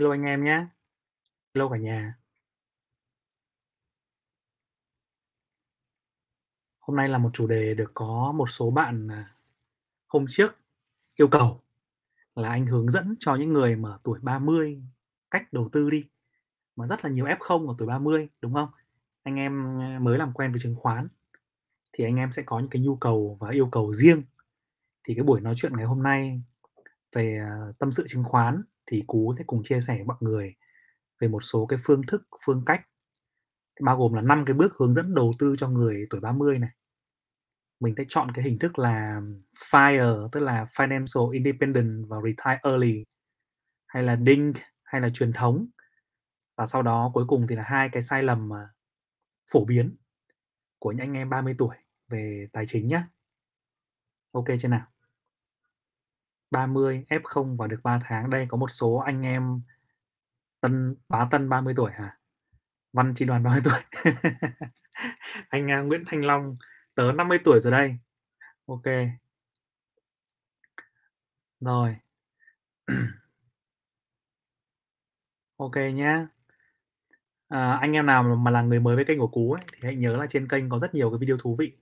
[0.00, 0.66] Hello anh em nhé.
[1.54, 2.18] Hello cả nhà.
[6.80, 9.34] Hôm nay là một chủ đề được có một số bạn, à,
[10.06, 10.56] hôm trước
[11.14, 11.60] yêu cầu
[12.34, 14.82] là anh hướng dẫn cho những người mà tuổi 30
[15.30, 16.04] cách đầu tư đi,
[16.76, 18.68] mà rất là nhiều F0 ở tuổi 30, đúng không?
[19.22, 21.08] Anh em, à, mới làm quen với chứng khoán,
[21.92, 24.22] thì anh em sẽ có những cái nhu cầu và yêu cầu riêng.
[25.04, 26.42] Thì cái buổi nói chuyện ngày hôm nay
[27.12, 30.54] về, à, tâm sự chứng khoán thì Cú sẽ cùng chia sẻ với mọi người
[31.20, 32.80] về một số cái phương thức, phương cách,
[33.80, 36.70] bao gồm là năm cái bước hướng dẫn đầu tư cho người tuổi 30 này.
[37.80, 39.20] Mình sẽ chọn cái hình thức là
[39.70, 43.04] FIRE, tức là Financial Independent và Retire Early,
[43.86, 45.66] hay là DINK, hay là truyền thống.
[46.56, 48.68] Và sau đó cuối cùng thì là hai cái sai lầm mà
[49.52, 49.96] phổ biến
[50.78, 51.76] của những anh em 30 tuổi
[52.08, 53.02] về tài chính nhé
[54.32, 54.86] OK chưa nào?
[56.50, 58.30] 30 F0 và được 3 tháng.
[58.30, 59.62] Đây có một số anh em
[60.60, 62.18] tân bá tân 30 tuổi hả?
[62.92, 63.80] Văn Chi Đoàn 30 tuổi.
[65.48, 66.56] Anh, a, Nguyễn Thanh Long,
[66.94, 67.96] tớ 50 tuổi rồi đây.
[68.66, 68.84] OK.
[71.60, 71.96] Rồi.
[75.56, 76.26] OK nhá.
[77.48, 79.94] À, anh em nào mà là người mới với kênh của Cú ấy, thì hãy
[79.96, 81.72] nhớ là trên kênh có rất nhiều cái video thú vị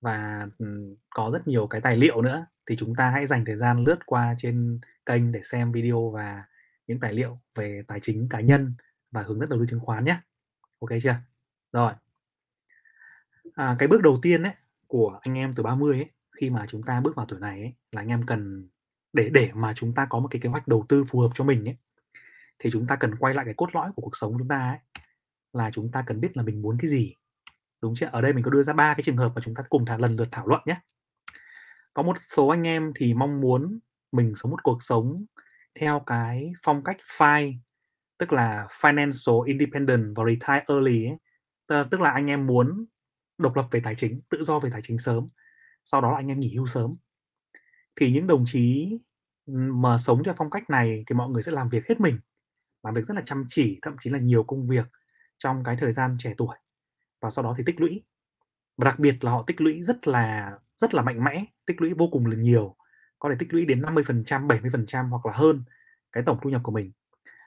[0.00, 3.56] và, ừ, có rất nhiều cái tài liệu nữa, thì chúng ta hãy dành thời
[3.56, 6.44] gian lướt qua trên kênh để xem video và
[6.86, 8.74] những tài liệu về tài chính cá nhân
[9.10, 10.20] và hướng dẫn đầu tư chứng khoán nhé,
[10.78, 11.16] OK chưa?
[11.72, 11.92] Rồi.
[13.54, 14.52] À, cái bước đầu tiên ấy,
[14.86, 17.72] của anh em từ 30 ấy, khi mà chúng ta bước vào tuổi này ấy,
[17.92, 18.68] là anh em cần
[19.12, 21.44] để để mà chúng ta có một cái kế hoạch đầu tư phù hợp cho
[21.44, 21.76] mình ấy,
[22.58, 24.78] thì chúng ta cần quay lại cái cốt lõi của cuộc sống chúng ta ấy,
[25.52, 27.16] là chúng ta cần biết là mình muốn cái gì,
[27.82, 28.06] đúng chưa?
[28.12, 29.98] Ở đây mình có đưa ra ba cái trường hợp mà chúng ta cùng thảo
[29.98, 30.80] lần lượt thảo luận nhé.
[31.94, 33.78] Có một số anh em thì mong muốn
[34.12, 35.24] mình sống một cuộc sống
[35.80, 37.54] theo cái phong cách FI,
[38.18, 41.16] tức là Financial Independent và Retire Early ấy.
[41.90, 42.86] Tức là anh em muốn
[43.38, 45.28] độc lập về tài chính, tự do về tài chính sớm,
[45.84, 46.96] sau đó là anh em nghỉ hưu sớm.
[47.96, 48.98] Thì những đồng chí,
[49.46, 52.18] ừ, mà sống theo phong cách này thì mọi người sẽ làm việc hết mình,
[52.84, 54.86] làm việc rất là chăm chỉ, thậm chí là nhiều công việc
[55.38, 56.56] trong cái thời gian trẻ tuổi,
[57.22, 58.04] và sau đó thì tích lũy.
[58.82, 61.94] Và đặc biệt là họ tích lũy rất là rất là mạnh mẽ, tích lũy
[61.94, 62.76] vô cùng là nhiều,
[63.18, 65.64] có thể tích lũy đến 50%, 70% hoặc là hơn
[66.12, 66.92] cái tổng thu nhập của mình.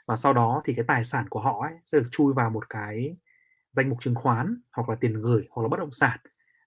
[0.06, 2.70] Và sau đó thì cái tài sản của họ ấy sẽ được chui vào một
[2.70, 3.18] cái
[3.72, 6.20] danh mục chứng khoán, hoặc là tiền gửi, hoặc là bất động sản,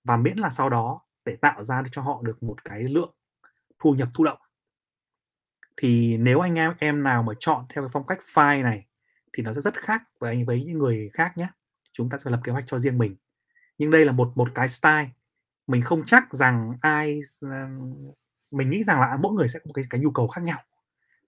[0.05, 3.15] và miễn là sau đó để tạo ra cho họ được một cái lượng
[3.79, 4.39] thu nhập thụ động.
[5.77, 8.87] Thì nếu anh em em nào mà chọn theo cái phong cách file này
[9.33, 11.49] thì nó sẽ rất khác với anh với những người khác nhé.
[11.93, 13.17] Chúng ta sẽ lập kế hoạch cho riêng mình.
[13.78, 15.09] Nhưng đây là một một cái style,
[15.66, 17.49] mình không chắc rằng ai ờ,
[18.50, 20.59] mình nghĩ rằng là mỗi người sẽ có một cái cái nhu cầu khác nhau,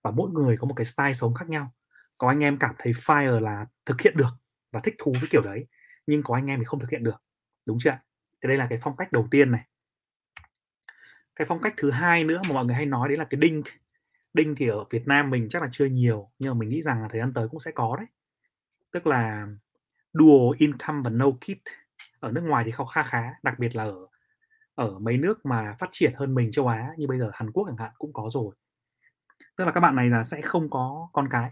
[0.02, 1.72] và mỗi người có một cái style sống khác nhau.
[2.18, 4.30] Có anh em cảm thấy FIRE là thực hiện được
[4.72, 5.66] và thích thú với kiểu đấy,
[6.06, 7.22] nhưng có anh em thì không thực hiện được,
[7.66, 7.98] đúng chưa?
[8.42, 9.66] Thì đây là cái phong cách đầu tiên này.
[11.36, 13.62] Cái phong cách thứ hai nữa mà mọi người hay nói đấy là cái đinh
[14.34, 17.02] đinh thì ở Việt Nam mình chắc là chưa nhiều, nhưng mà mình nghĩ rằng
[17.02, 18.06] là thời gian tới cũng sẽ có đấy.
[18.92, 19.48] Tức là
[20.14, 21.62] Dual Income và No KIT.
[22.20, 24.06] Ở nước ngoài thì không kha khá, đặc biệt là ở
[24.74, 27.64] ở mấy nước mà phát triển hơn mình châu Á như bây giờ Hàn Quốc
[27.68, 28.54] chẳng hạn cũng có rồi.
[29.56, 31.50] Tức là các bạn này là sẽ không có con cái,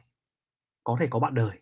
[0.85, 1.61] có thể có bạn đời,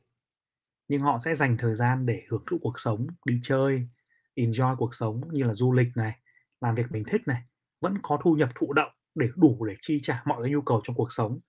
[0.88, 3.88] nhưng họ sẽ dành thời gian để hưởng thụ cuộc sống, đi chơi,
[4.36, 6.20] enjoy cuộc sống như là du lịch này,
[6.60, 7.42] làm việc mình thích này,
[7.80, 10.80] vẫn có thu nhập thụ động để đủ để chi trả mọi cái nhu cầu
[10.84, 11.40] trong cuộc sống,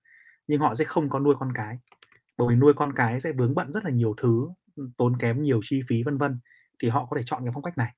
[0.47, 1.79] nhưng họ sẽ không có nuôi con cái.
[2.37, 4.49] Bởi vì nuôi con cái sẽ vướng bận rất là nhiều thứ,
[4.97, 6.39] tốn kém nhiều chi phí, vân vân,
[6.79, 7.93] thì họ có thể chọn cái phong cách này.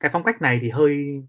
[0.00, 1.22] Cái phong cách này thì hơi,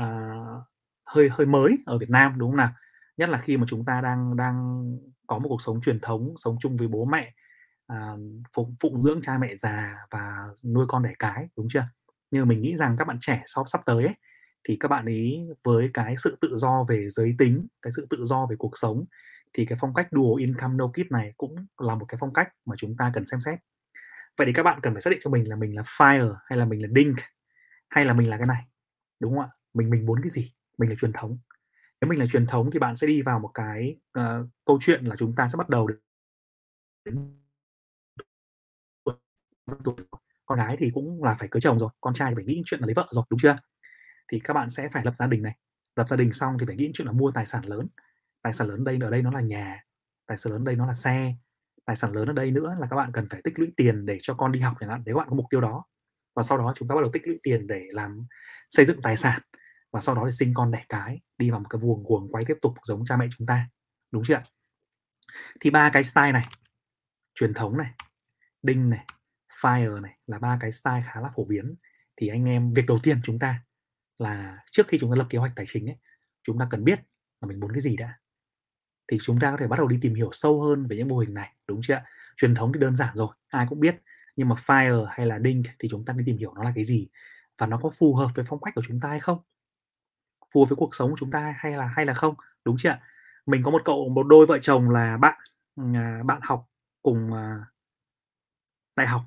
[0.00, 0.64] uh,
[1.06, 2.72] hơi hơi mới ở Việt Nam, đúng không nào?
[3.16, 4.84] Nhất là khi mà chúng ta đang đang
[5.26, 7.34] có một cuộc sống truyền thống, sống chung với bố mẹ,
[7.86, 8.20] à, uh,
[8.52, 11.84] phụng phụng dưỡng cha mẹ già và nuôi con đẻ cái, đúng chưa?
[12.30, 14.14] Nhưng mình nghĩ rằng các bạn trẻ sau sắp tới ấy,
[14.68, 18.24] thì các bạn ấy với cái sự tự do về giới tính, cái sự tự
[18.24, 19.04] do về cuộc sống,
[19.52, 22.48] thì cái phong cách Dual Income No kid này cũng là một cái phong cách
[22.66, 23.58] mà chúng ta cần xem xét.
[24.38, 26.58] Vậy thì các bạn cần phải xác định cho mình là mình là FIRE hay
[26.58, 27.16] là mình là DINK,
[27.90, 28.62] hay là mình là cái này,
[29.20, 29.48] đúng không ạ?
[29.74, 30.52] Mình mình muốn cái gì?
[30.78, 31.38] Mình là truyền thống.
[32.00, 35.04] Nếu mình là truyền thống thì bạn sẽ đi vào một cái, uh, câu chuyện
[35.04, 35.88] là chúng ta sẽ bắt đầu
[37.04, 37.38] đến
[40.46, 42.80] con gái thì cũng là phải cưới chồng rồi, con trai thì phải nghĩ chuyện
[42.80, 43.56] là lấy vợ rồi, đúng chưa?
[44.28, 45.56] Thì các bạn sẽ phải lập gia đình này,
[45.96, 47.86] lập gia đình xong thì phải nghĩ chuyện là mua tài sản lớn.
[48.42, 49.84] Tài sản lớn đây ở đây nó là nhà,
[50.26, 51.34] tài sản lớn đây nó là xe,
[51.86, 54.18] tài sản lớn ở đây nữa là các bạn cần phải tích lũy tiền để
[54.22, 55.84] cho con đi học chẳng hạn, nếu bạn có mục tiêu đó.
[56.36, 58.26] Và sau đó chúng ta bắt đầu tích lũy tiền để làm
[58.70, 59.42] xây dựng tài sản,
[59.92, 62.44] và sau đó thì sinh con đẻ cái, đi vào một cái vuồng cuồng quay
[62.44, 63.68] tiếp tục giống cha mẹ chúng ta,
[64.12, 64.42] đúng chưa ạ?
[65.60, 66.48] Thì ba cái style này
[67.34, 67.94] truyền thống này,
[68.62, 69.06] đinh này,
[69.60, 71.74] fire này là ba cái style khá là phổ biến.
[72.16, 73.62] Thì anh em việc đầu tiên chúng ta
[74.18, 75.96] là trước khi chúng ta lập kế hoạch tài chính ấy,
[76.42, 77.00] chúng ta cần biết
[77.40, 78.18] là mình muốn cái gì đã.
[79.08, 81.18] Thì chúng ta có thể bắt đầu đi tìm hiểu sâu hơn về những mô
[81.18, 82.04] hình này, đúng chưa ạ?
[82.36, 83.96] Truyền thống thì đơn giản rồi, ai cũng biết.
[84.36, 86.84] Nhưng mà fire hay là dink thì chúng ta đi tìm hiểu nó là cái
[86.84, 87.08] gì
[87.58, 89.38] và nó có phù hợp với phong cách của chúng ta hay không?
[90.54, 92.34] Phù hợp với cuộc sống của chúng ta hay là hay là không?
[92.64, 93.00] Đúng chưa ạ?
[93.46, 95.38] Mình có một cậu một đôi vợ chồng là bạn
[95.94, 96.66] à, bạn học
[97.02, 97.58] cùng à,
[98.96, 99.22] đại học.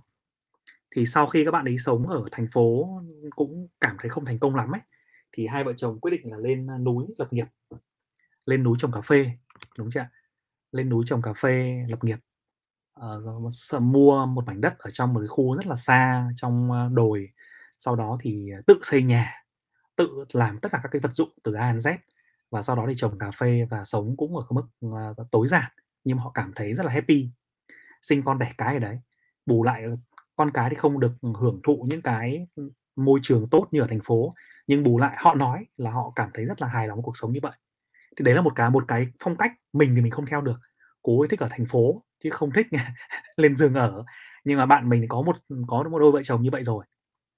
[0.96, 2.90] Thì sau khi các bạn ấy sống ở thành phố
[3.36, 4.82] cũng cảm thấy không thành công lắm ấy,
[5.32, 7.46] thì hai vợ chồng quyết định là lên à, núi lập nghiệp.
[8.46, 9.32] Lên núi trồng cà phê,
[9.78, 10.10] đúng chưa ạ?
[10.72, 12.20] Lên núi trồng cà phê lập nghiệp.
[13.06, 16.90] uh, mua một mảnh đất ở trong một cái khu rất là xa trong ờ,
[16.94, 17.30] đồi.
[17.80, 19.34] Sau đó thì ờ, tự xây nhà,
[19.96, 21.98] tự làm tất cả các cái vật dụng từ A đến Z
[22.50, 24.90] và sau đó thì trồng cà phê và sống cũng ở cái mức
[25.32, 25.72] tối giản
[26.04, 27.30] nhưng họ cảm thấy rất là happy
[28.02, 29.00] sinh con đẻ cái ở đấy
[29.46, 29.86] bù lại
[30.36, 32.48] con cái thì không được hưởng thụ những cái
[32.96, 34.36] môi trường tốt như ở thành phố
[34.68, 37.18] nhưng bù lại họ nói là họ cảm thấy rất là hài lòng với cuộc
[37.18, 37.54] sống như vậy
[38.18, 40.60] thì đấy là một cái một cái phong cách mình thì mình không theo được.
[41.02, 42.68] Cố ấy thích ở thành phố chứ không thích
[43.38, 44.04] lên giường ở.
[44.44, 45.36] Nhưng mà bạn mình có một
[45.68, 46.86] có một đôi vợ chồng như vậy rồi,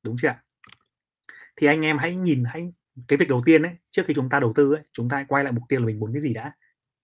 [0.04, 0.44] đúng chưa ạ?
[1.56, 2.74] Thì anh em hãy nhìn, hãy,
[3.08, 5.44] cái việc đầu tiên ấy, trước khi chúng ta đầu tư ấy, chúng ta quay
[5.44, 6.54] lại mục tiêu là mình muốn cái gì đã,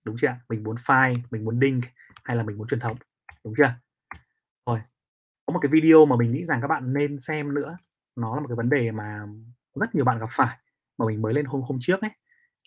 [0.04, 1.82] đúng chưa mình muốn file, mình muốn đinh
[2.24, 2.98] hay là mình muốn truyền thống,
[3.44, 3.74] đúng chưa?
[4.66, 4.80] Rồi,
[5.46, 7.78] có một cái video mà mình nghĩ rằng các bạn nên xem nữa,
[8.16, 9.26] nó là một cái vấn đề mà
[9.76, 10.58] rất nhiều bạn gặp phải
[10.98, 12.12] mà mình mới lên hôm hôm trước ấy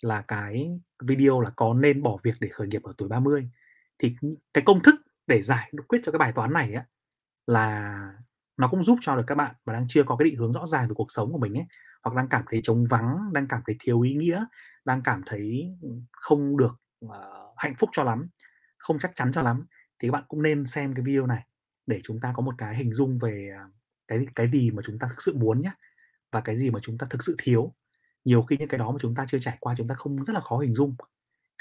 [0.02, 0.70] là cái
[1.02, 3.50] video là có nên bỏ việc để khởi nghiệp ở tuổi 30
[3.99, 4.14] thì
[4.55, 4.94] cái công thức
[5.26, 6.85] để giải quyết cho cái bài toán này ấy,
[7.47, 7.94] là
[8.56, 10.67] nó cũng giúp cho được các bạn mà đang chưa có cái định hướng rõ
[10.67, 11.67] ràng về cuộc sống của mình ấy
[12.02, 14.44] hoặc đang cảm thấy trống vắng đang cảm thấy thiếu ý nghĩa
[14.85, 17.12] đang cảm thấy ừ, không được uh,
[17.56, 18.29] hạnh phúc cho lắm
[18.79, 19.67] không chắc chắn cho lắm
[19.99, 21.46] thì các bạn cũng nên xem cái video này
[21.87, 23.64] để chúng ta có một cái hình dung về à,
[24.08, 25.73] cái cái gì mà chúng ta thực sự muốn nhé
[26.32, 27.75] và cái gì mà chúng ta thực sự thiếu
[28.25, 30.32] nhiều khi những cái đó mà chúng ta chưa trải qua chúng ta không rất
[30.32, 30.94] là khó hình dung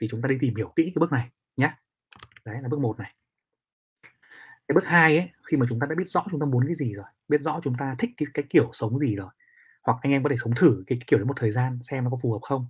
[0.01, 1.73] thì chúng ta đi tìm hiểu kỹ cái bước này nhé
[2.45, 3.13] đấy là bước một này.
[4.67, 6.75] Cái bước hai ấy khi mà chúng ta đã biết rõ chúng ta muốn cái
[6.75, 9.29] gì rồi biết rõ chúng ta thích cái, cái kiểu sống gì rồi
[9.83, 12.03] hoặc anh em có thể sống thử cái, cái kiểu đấy một thời gian xem
[12.03, 12.67] nó có phù hợp không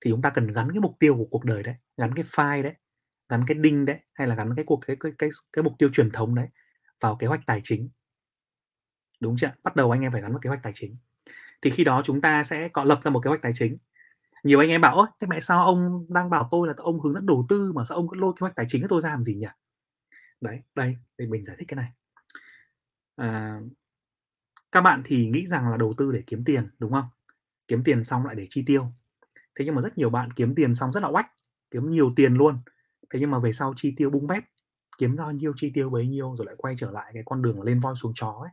[0.00, 2.62] thì chúng ta cần gắn cái mục tiêu của cuộc đời đấy gắn cái file
[2.62, 2.74] đấy
[3.28, 5.88] gắn cái đinh đấy hay là gắn cái cuộc cái cái cái, cái mục tiêu
[5.92, 6.48] truyền thống đấy
[7.00, 7.88] vào kế hoạch tài chính.
[9.20, 10.96] Đúng chưa bắt đầu anh em phải gắn vào kế hoạch tài chính
[11.62, 13.78] thì khi đó chúng ta sẽ có lập ra một kế hoạch tài chính.
[14.44, 17.14] Nhiều anh em bảo ôi thế mẹ sao ông đang bảo tôi là ông hướng
[17.14, 19.10] dẫn đầu tư mà sao ông cứ lôi kế hoạch tài chính của tôi ra
[19.10, 19.46] làm gì nhỉ?
[20.40, 21.92] Đấy đây để mình giải thích cái này.
[23.16, 23.60] À,
[24.72, 27.04] các bạn thì nghĩ rằng là đầu tư để kiếm tiền đúng không?
[27.68, 28.86] Kiếm tiền xong lại để chi tiêu.
[29.54, 31.26] Thế nhưng mà rất nhiều bạn kiếm tiền xong rất là oách
[31.70, 32.58] kiếm nhiều tiền luôn.
[33.10, 34.44] Thế nhưng mà về sau chi tiêu bung bét
[34.98, 37.62] kiếm bao nhiêu chi tiêu bấy nhiêu rồi lại quay trở lại cái con đường
[37.62, 38.50] lên voi xuống chó ấy.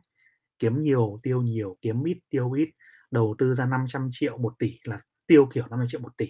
[0.58, 2.70] Kiếm nhiều tiêu nhiều kiếm ít tiêu ít
[3.10, 6.28] đầu tư ra 500 triệu 1 tỷ là tiêu kiểu 50 triệu 1 tỷ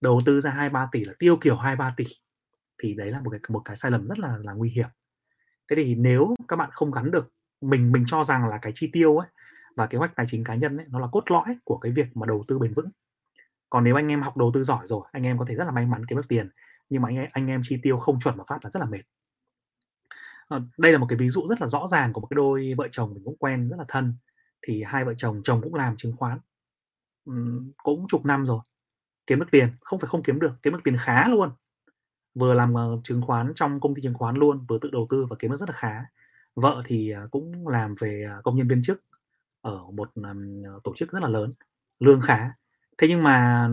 [0.00, 2.04] đầu tư ra 2 3 tỷ là tiêu kiểu 2 3 tỷ
[2.82, 4.88] thì đấy là một cái một cái sai lầm rất là là nguy hiểm.
[5.70, 8.90] Thế thì nếu các bạn không gắn được mình mình cho rằng là cái chi
[8.92, 9.28] tiêu ấy
[9.76, 12.16] và kế hoạch tài chính cá nhân ấy nó là cốt lõi của cái việc
[12.16, 12.88] mà đầu tư bền vững.
[13.70, 15.70] Còn nếu anh em học đầu tư giỏi rồi anh em có thể rất là
[15.70, 16.50] may mắn kiếm được tiền
[16.88, 18.86] nhưng mà anh em, anh em chi tiêu không chuẩn mà phát là rất là
[18.86, 19.02] mệt.
[20.48, 22.74] Ờ, đây là một cái ví dụ rất là rõ ràng của một cái đôi
[22.76, 24.14] vợ chồng mình cũng quen rất là thân
[24.62, 26.38] thì hai vợ chồng chồng cũng làm chứng khoán
[27.82, 28.60] cũng chục năm rồi.
[29.26, 31.50] Kiếm được tiền không phải không kiếm được kiếm được tiền khá luôn.
[32.34, 35.26] Vừa làm uh, chứng khoán trong công ty chứng khoán luôn vừa tự đầu tư
[35.30, 36.04] và kiếm được rất là khá.
[36.54, 39.04] Vợ thì uh, cũng làm về uh, công nhân viên chức
[39.60, 41.52] ở một um, tổ chức rất là lớn
[41.98, 42.50] lương khá.
[42.98, 43.68] Thế nhưng mà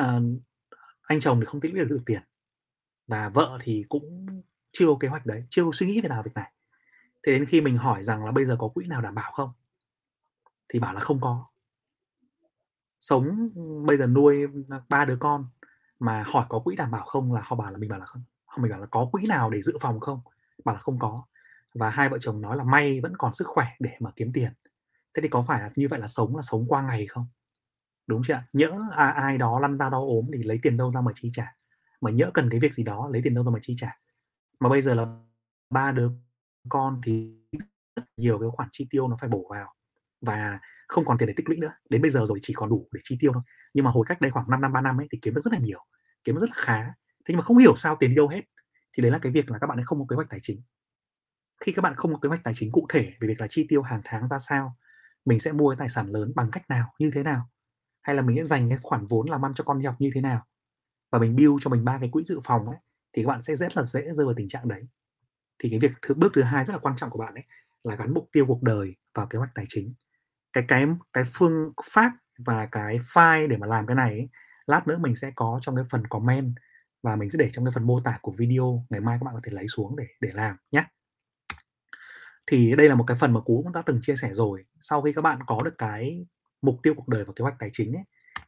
[0.00, 0.22] uh,
[1.02, 2.22] anh chồng thì không tích lũy được, được tiền
[3.06, 4.26] và vợ thì cũng
[4.72, 6.52] chưa có kế hoạch đấy chưa có suy nghĩ về nào việc này.
[7.22, 9.50] Thế đến khi mình hỏi rằng là bây giờ có quỹ nào đảm bảo không?
[10.70, 11.46] Thì bảo là không có.
[13.00, 13.50] Sống
[13.86, 14.46] bây giờ nuôi
[14.88, 15.46] ba đứa con
[15.98, 18.22] mà hỏi có quỹ đảm bảo không là họ bảo là mình bảo là không
[18.58, 20.20] mình bảo là có quỹ nào để dự phòng không?
[20.64, 21.24] Bảo là không có.
[21.74, 24.52] Và hai vợ chồng nói là may vẫn còn sức khỏe để mà kiếm tiền.
[25.14, 27.26] Thế thì có phải là như vậy là sống là sống qua ngày không?
[28.06, 31.00] Đúng chưa nhỡ à, ai đó lăn ra đau ốm thì lấy tiền đâu ra
[31.00, 31.56] mà chi trả.
[32.00, 33.98] Mà nhỡ cần cái việc gì đó lấy tiền đâu ra mà chi trả.
[34.60, 35.06] Mà bây giờ là
[35.70, 36.10] ba đứa
[36.68, 37.36] con thì
[37.96, 39.74] rất nhiều cái khoản chi tiêu nó phải bổ vào
[40.20, 41.72] và không còn tiền để tích lũy nữa.
[41.90, 43.42] Đến bây giờ rồi chỉ còn đủ để chi tiêu thôi.
[43.74, 45.52] Nhưng mà hồi cách đây khoảng 5 năm, ba năm ấy thì kiếm được rất
[45.52, 45.80] là nhiều,
[46.24, 46.82] kiếm được rất là khá.
[46.84, 48.40] Thế nhưng mà không hiểu sao tiền đi đâu hết.
[48.96, 50.62] Thì đấy là cái việc là các bạn ấy không có kế hoạch tài chính.
[51.64, 53.66] Khi các bạn không có kế hoạch tài chính cụ thể về việc là chi
[53.68, 54.76] tiêu hàng tháng ra sao,
[55.24, 57.48] mình sẽ mua cái tài sản lớn bằng cách nào, như thế nào?
[58.02, 60.20] Hay là mình sẽ dành cái khoản vốn làm ăn cho con học như thế
[60.20, 60.46] nào?
[61.12, 62.76] Và mình build cho mình ba cái quỹ dự phòng ấy,
[63.12, 64.82] thì các bạn sẽ rất là dễ rơi vào tình trạng đấy.
[65.58, 67.44] Thì cái việc thứ, bước thứ hai rất là quan trọng của bạn ấy
[67.82, 69.94] là gắn mục tiêu cuộc đời vào kế hoạch tài chính.
[70.52, 74.28] Cái cái cái phương pháp và cái file để mà làm cái này ấy,
[74.66, 76.54] lát nữa mình sẽ có trong cái phần comment
[77.02, 79.34] và mình sẽ để trong cái phần mô tả của video, ngày mai các bạn
[79.34, 80.84] có thể lấy xuống để để làm nhé.
[82.46, 84.64] Thì đây là một cái phần mà Cú cũng đã từng chia sẻ rồi.
[84.80, 86.26] Sau khi các bạn có được cái
[86.62, 88.04] mục tiêu cuộc đời và kế hoạch tài chính ấy,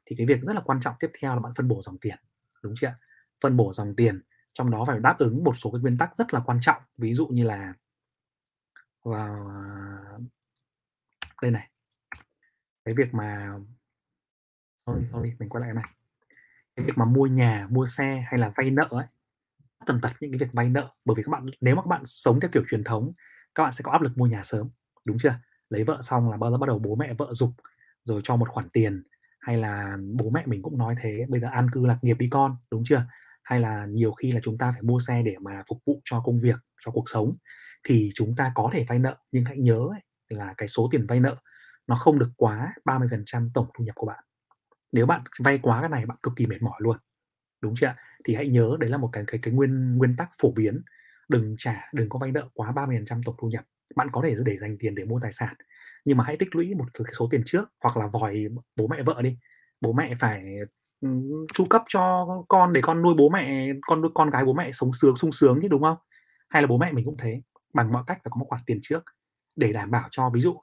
[0.06, 2.16] thì cái việc rất là quan trọng tiếp theo là bạn phân bổ dòng tiền,
[2.62, 2.94] đúng chưa?
[3.42, 4.22] Phân bổ dòng tiền,
[4.54, 7.14] trong đó phải đáp ứng một số cái nguyên tắc rất là quan trọng, ví
[7.14, 7.74] dụ như là
[9.04, 9.50] vào
[11.42, 11.71] đây này.
[12.84, 13.58] Cái việc mà
[14.86, 15.92] sorry, sorry, mình quay lại cái này.
[16.76, 19.06] Cái việc mà mua nhà, mua xe hay là vay nợ ấy,
[19.86, 22.02] tần tật những cái việc vay nợ, bởi vì các bạn nếu mà các bạn
[22.04, 23.12] sống theo kiểu truyền thống,
[23.54, 24.70] các bạn sẽ có áp lực mua nhà sớm,
[25.04, 25.34] đúng chưa?
[25.70, 27.50] Lấy vợ xong là bao giờ bắt đầu bố mẹ vợ giục,
[28.04, 29.02] rồi cho một khoản tiền,
[29.40, 32.28] hay là bố mẹ mình cũng nói thế, bây giờ an cư lạc nghiệp đi
[32.28, 33.04] con, đúng chưa?
[33.42, 36.20] Hay là nhiều khi là chúng ta phải mua xe để mà phục vụ cho
[36.20, 37.36] công việc, cho cuộc sống,
[37.84, 41.06] thì chúng ta có thể vay nợ, nhưng hãy nhớ ấy, là cái số tiền
[41.06, 41.36] vay nợ
[41.86, 44.24] nó không được quá 30% tổng thu nhập của bạn.
[44.92, 46.96] Nếu bạn vay quá cái này bạn cực kỳ mệt mỏi luôn,
[47.60, 47.96] đúng chưa ạ?
[48.24, 50.82] Thì hãy nhớ đấy là một cái cái cái nguyên nguyên tắc phổ biến,
[51.28, 53.64] đừng trả đừng có vay nợ quá 30% tổng thu nhập.
[53.96, 55.54] Bạn có thể để dành tiền để mua tài sản,
[56.04, 56.84] nhưng mà hãy tích lũy một
[57.18, 58.44] số tiền trước hoặc là vòi
[58.76, 59.38] bố mẹ vợ đi.
[59.80, 60.44] Bố mẹ phải,
[61.54, 64.72] chu cấp cho con để con nuôi bố mẹ con nuôi con gái bố mẹ
[64.72, 65.96] sống sướng sung sướng chứ, đúng không?
[66.48, 67.42] Hay là bố mẹ mình cũng thế,
[67.74, 69.04] bằng mọi cách phải có một khoản tiền trước
[69.56, 70.60] để đảm bảo cho ví dụ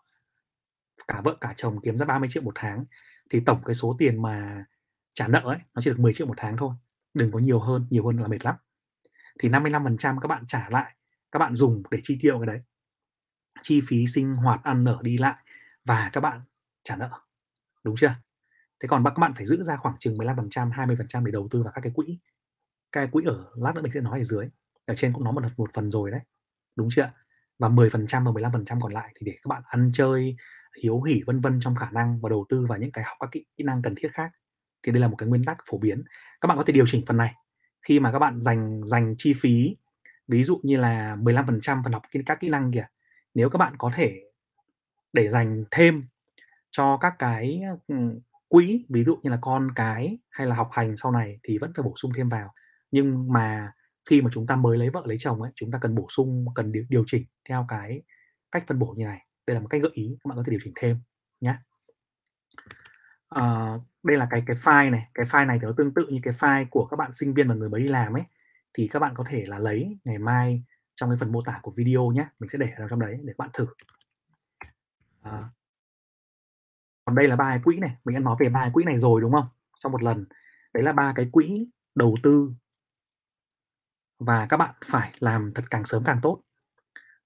[1.08, 2.86] cả vợ cả chồng kiếm ra 30 triệu một tháng,
[3.30, 4.66] thì tổng cái số tiền mà
[5.16, 6.76] trả nợ ấy, nó chỉ được 10 triệu một tháng thôi,
[7.14, 8.56] đừng có nhiều hơn, nhiều hơn là mệt lắm.
[9.40, 10.96] Thì 55% các bạn trả lại,
[11.32, 12.62] các bạn dùng để chi tiêu cái đấy.
[13.62, 15.36] Chi phí sinh hoạt, ăn ở, đi lại
[15.86, 16.42] và các bạn
[16.84, 17.10] trả nợ,
[17.84, 18.16] đúng chưa?
[18.80, 21.74] Thế còn các bạn phải giữ ra khoảng chừng 15%, 20% để đầu tư vào
[21.76, 22.20] các cái quỹ.
[22.92, 24.50] Cái quỹ ở lát nữa mình sẽ nói ở dưới,
[24.86, 26.22] ở trên cũng nói một một phần rồi đấy,
[26.76, 27.12] đúng chưa?
[27.60, 30.36] Và 10% và 15% còn lại thì để các bạn ăn chơi,
[30.84, 33.30] hiếu hỉ, vân vân trong khả năng và đầu tư vào những cái học các
[33.32, 34.32] kỹ kỹ năng cần thiết khác.
[34.84, 36.04] Thì đây là một cái nguyên tắc phổ biến.
[36.42, 37.36] Các bạn có thể điều chỉnh phần này
[37.82, 39.76] khi mà các bạn dành dành chi phí,
[40.28, 42.88] ví dụ như là 15% phần học các kỹ năng kìa,
[43.34, 44.20] nếu các bạn có thể
[45.14, 46.04] để dành thêm
[46.72, 47.96] cho các cái, ừ,
[48.48, 51.72] quỹ, ví dụ như là con cái hay là học hành sau này thì vẫn
[51.76, 52.54] phải bổ sung thêm vào.
[52.92, 53.72] Nhưng mà
[54.10, 56.46] khi mà chúng ta mới lấy vợ lấy chồng ấy, chúng ta cần bổ sung,
[56.56, 58.02] cần điều điều chỉnh theo cái
[58.52, 59.26] cách phân bổ như này.
[59.50, 60.98] Đây là một cách gợi ý, các bạn có thể điều chỉnh thêm
[61.42, 61.56] nhé.
[63.28, 66.20] Ờ, đây là cái cái file này, cái file này thì nó tương tự như
[66.24, 68.24] cái file của các bạn sinh viên và người mới đi làm ấy,
[68.74, 70.64] thì các bạn có thể là lấy ngày mai
[70.96, 73.34] trong cái phần mô tả của video nhé mình sẽ để ở trong đấy để
[73.38, 73.68] các bạn thử.
[75.22, 75.50] À.
[77.06, 79.00] Còn đây là ba cái quỹ này, mình đã nói về ba cái quỹ này
[79.00, 79.48] rồi, đúng không?
[79.84, 80.26] Trong một lần.
[80.74, 82.54] Đấy là ba cái quỹ đầu tư
[84.20, 86.42] và các bạn phải làm thật càng sớm càng tốt.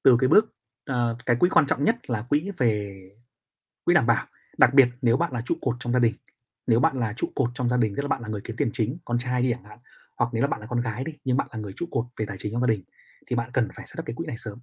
[0.03, 0.53] Từ cái bước
[0.85, 2.93] Ờ, cái quỹ quan trọng nhất là quỹ về
[3.85, 6.15] quỹ đảm bảo, đặc biệt nếu bạn là trụ cột trong gia đình.
[6.67, 8.69] Nếu bạn là trụ cột trong gia đình, tức là bạn là người kiếm tiền
[8.73, 9.79] chính, con trai đi chẳng hạn,
[10.17, 12.25] hoặc nếu là bạn là con gái đi, nhưng bạn là người trụ cột về
[12.25, 12.83] tài chính trong gia đình,
[13.27, 14.59] thì bạn cần phải set up cái quỹ này sớm.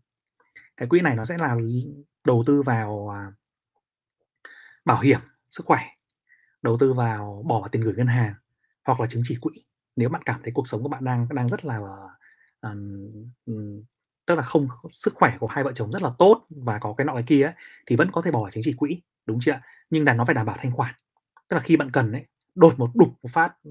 [0.77, 1.57] Cái quỹ này nó sẽ là
[2.27, 3.33] đầu tư vào, à,
[4.85, 5.81] bảo hiểm sức khỏe,
[6.62, 8.35] đầu tư vào bỏ vào tiền gửi ngân hàng
[8.87, 9.55] hoặc là chứng chỉ quỹ.
[9.97, 12.71] Nếu bạn cảm thấy cuộc sống của bạn đang đang rất là, uh,
[14.27, 17.05] tức là không sức khỏe của hai vợ chồng rất là tốt và có cái
[17.05, 17.53] nọ cái kia ấy,
[17.87, 19.61] thì vẫn có thể bỏ vào chứng chỉ quỹ, đúng chưa?
[19.91, 20.95] Nhưng là nó phải đảm bảo thanh khoản.
[21.49, 23.71] Tức là khi bạn cần ấy, đột một đục một phát, ừ,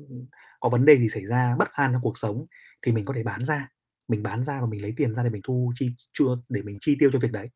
[0.59, 2.45] có vấn đề gì xảy ra, bất an trong cuộc sống
[2.81, 3.69] thì mình có thể bán ra,
[4.07, 6.77] mình bán ra và mình lấy tiền ra để mình thu chi chưa để mình
[6.81, 7.49] chi tiêu cho việc đấy.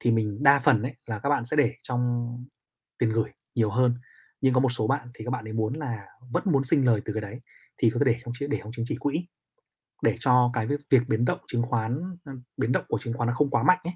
[0.00, 2.28] Thì mình đa phần ấy là các bạn sẽ để trong
[2.98, 3.94] tiền gửi nhiều hơn,
[4.40, 7.00] nhưng có một số bạn thì các bạn ấy muốn là vẫn muốn sinh lời
[7.04, 7.40] từ cái đấy,
[7.78, 9.26] thì có thể để trong để trong chứng chỉ quỹ.
[10.02, 12.16] Để cho cái việc biến động chứng khoán,
[12.56, 13.94] biến động của chứng khoán nó không quá mạnh ấy,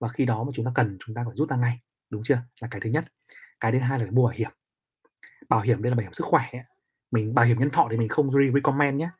[0.00, 1.80] và khi đó mà chúng ta cần chúng ta phải rút ra ngay,
[2.10, 2.38] đúng chưa?
[2.60, 3.04] Là cái thứ nhất.
[3.60, 4.50] Cái thứ hai là phải mua bảo hiểm.
[5.48, 6.62] Bảo hiểm đây là bảo hiểm sức khỏe ấy,
[7.10, 9.10] mình bảo hiểm nhân thọ thì mình không re recommend nhé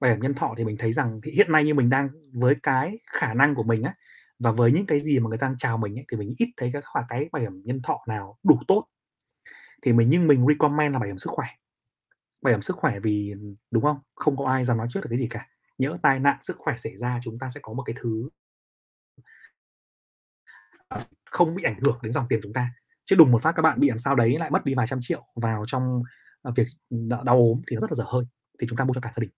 [0.00, 2.98] Bảo hiểm nhân thọ thì mình thấy rằng hiện nay như mình đang với cái
[3.12, 3.94] khả năng của mình á,
[4.38, 6.48] và với những cái gì mà người ta đang chào mình ấy, thì mình ít
[6.56, 8.86] thấy các khoản cái bảo hiểm nhân thọ nào đủ tốt.
[9.82, 11.46] Thì mình nhưng mình recommend là bảo hiểm sức khỏe.
[12.42, 13.34] Bảo hiểm sức khỏe vì
[13.70, 13.98] đúng không?
[14.14, 15.46] Không có ai dám nói trước được cái gì cả.
[15.80, 18.28] Nhỡ tai nạn sức khỏe xảy ra chúng ta sẽ có một cái thứ
[21.30, 22.70] không bị ảnh hưởng đến dòng tiền chúng ta.
[23.04, 24.98] Chứ đùng một phát các bạn bị làm sao đấy lại mất đi vài trăm
[25.02, 26.02] triệu vào trong,
[26.42, 26.66] à, việc,
[27.24, 28.24] đau ốm thì nó rất là dở hơi,
[28.60, 29.30] thì chúng ta mua cho cả gia đình.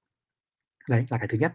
[0.88, 1.52] Đấy là cái thứ nhất.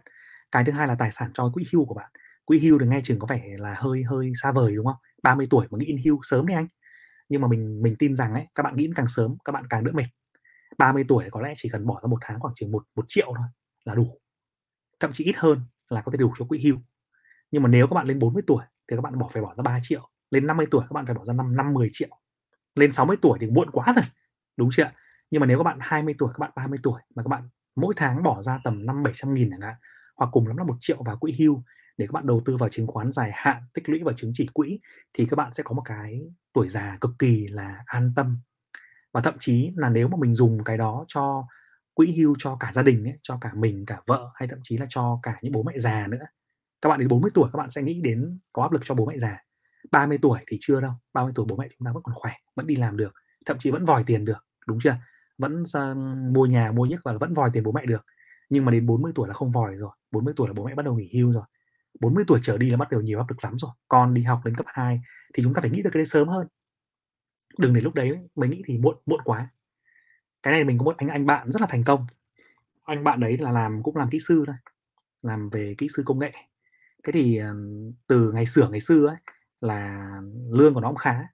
[0.52, 2.10] Cái thứ hai là tài sản cho quỹ hưu của bạn.
[2.44, 4.96] Quỹ hưu được nghe chừng có vẻ là hơi hơi xa vời, đúng không?
[5.22, 6.66] 30 tuổi mà nghĩ in hưu sớm đi anh.
[7.28, 9.84] Nhưng mà mình mình tin rằng ấy, các bạn nghĩ càng sớm các bạn càng
[9.84, 10.06] đỡ mệt.
[10.78, 13.32] 30 tuổi có lẽ chỉ cần bỏ ra một tháng khoảng chừng một một triệu
[13.36, 13.46] thôi
[13.84, 14.20] là đủ.
[15.00, 16.76] Thậm chí ít hơn là có thể đủ cho quỹ hưu.
[17.50, 19.62] Nhưng mà nếu các bạn lên 40 tuổi thì các bạn bỏ phải bỏ ra
[19.62, 22.08] 3 triệu, lên 50 tuổi các bạn phải bỏ ra 5 5 10 triệu.
[22.74, 24.04] Lên 60 tuổi thì muộn quá rồi.
[24.56, 24.92] Đúng chưa ạ?
[25.30, 27.94] Nhưng mà nếu các bạn 20 tuổi, các bạn 30 tuổi mà các bạn mỗi
[27.96, 29.74] tháng bỏ ra tầm 5 700 nghìn chẳng hạn,
[30.16, 31.62] hoặc cùng lắm là 1 triệu vào quỹ hưu
[31.96, 34.46] để các bạn đầu tư vào chứng khoán dài hạn, tích lũy vào chứng chỉ
[34.52, 34.80] quỹ
[35.12, 36.20] thì các bạn sẽ có một cái
[36.52, 38.38] tuổi già cực kỳ là an tâm.
[39.12, 41.46] Và thậm chí là nếu mà mình dùng cái đó cho
[41.98, 44.76] quỹ hưu cho cả gia đình ấy, cho cả mình, cả vợ hay thậm chí
[44.76, 46.24] là cho cả những bố mẹ già nữa.
[46.82, 49.06] Các bạn đến 40 tuổi các bạn sẽ nghĩ đến có áp lực cho bố
[49.06, 49.38] mẹ già.
[49.90, 52.66] 30 tuổi thì chưa đâu, 30 tuổi bố mẹ chúng ta vẫn còn khỏe, vẫn
[52.66, 53.14] đi làm được,
[53.46, 54.96] thậm chí vẫn vòi tiền được, đúng chưa?
[55.38, 55.96] Vẫn uh,
[56.32, 58.04] mua nhà, mua nhức và vẫn vòi tiền bố mẹ được.
[58.50, 60.84] Nhưng mà đến 40 tuổi là không vòi rồi, 40 tuổi là bố mẹ bắt
[60.84, 61.44] đầu nghỉ hưu rồi.
[62.00, 63.70] 40 tuổi trở đi là bắt đầu nhiều áp lực lắm rồi.
[63.88, 65.00] Con đi học đến cấp 2
[65.34, 66.46] thì chúng ta phải nghĩ được cái đấy sớm hơn.
[67.58, 69.48] Đừng để lúc đấy mới nghĩ thì muộn muộn quá.
[70.48, 72.06] Cái này mình có một anh anh bạn rất là thành công.
[72.84, 74.56] Anh bạn đấy là làm cũng làm kỹ sư thôi,
[75.22, 76.32] làm về kỹ sư công nghệ.
[77.04, 77.54] Thế thì ờ,
[78.06, 79.16] từ ngày xưa ngày xưa ấy
[79.60, 80.10] là
[80.50, 81.24] lương của nó cũng khá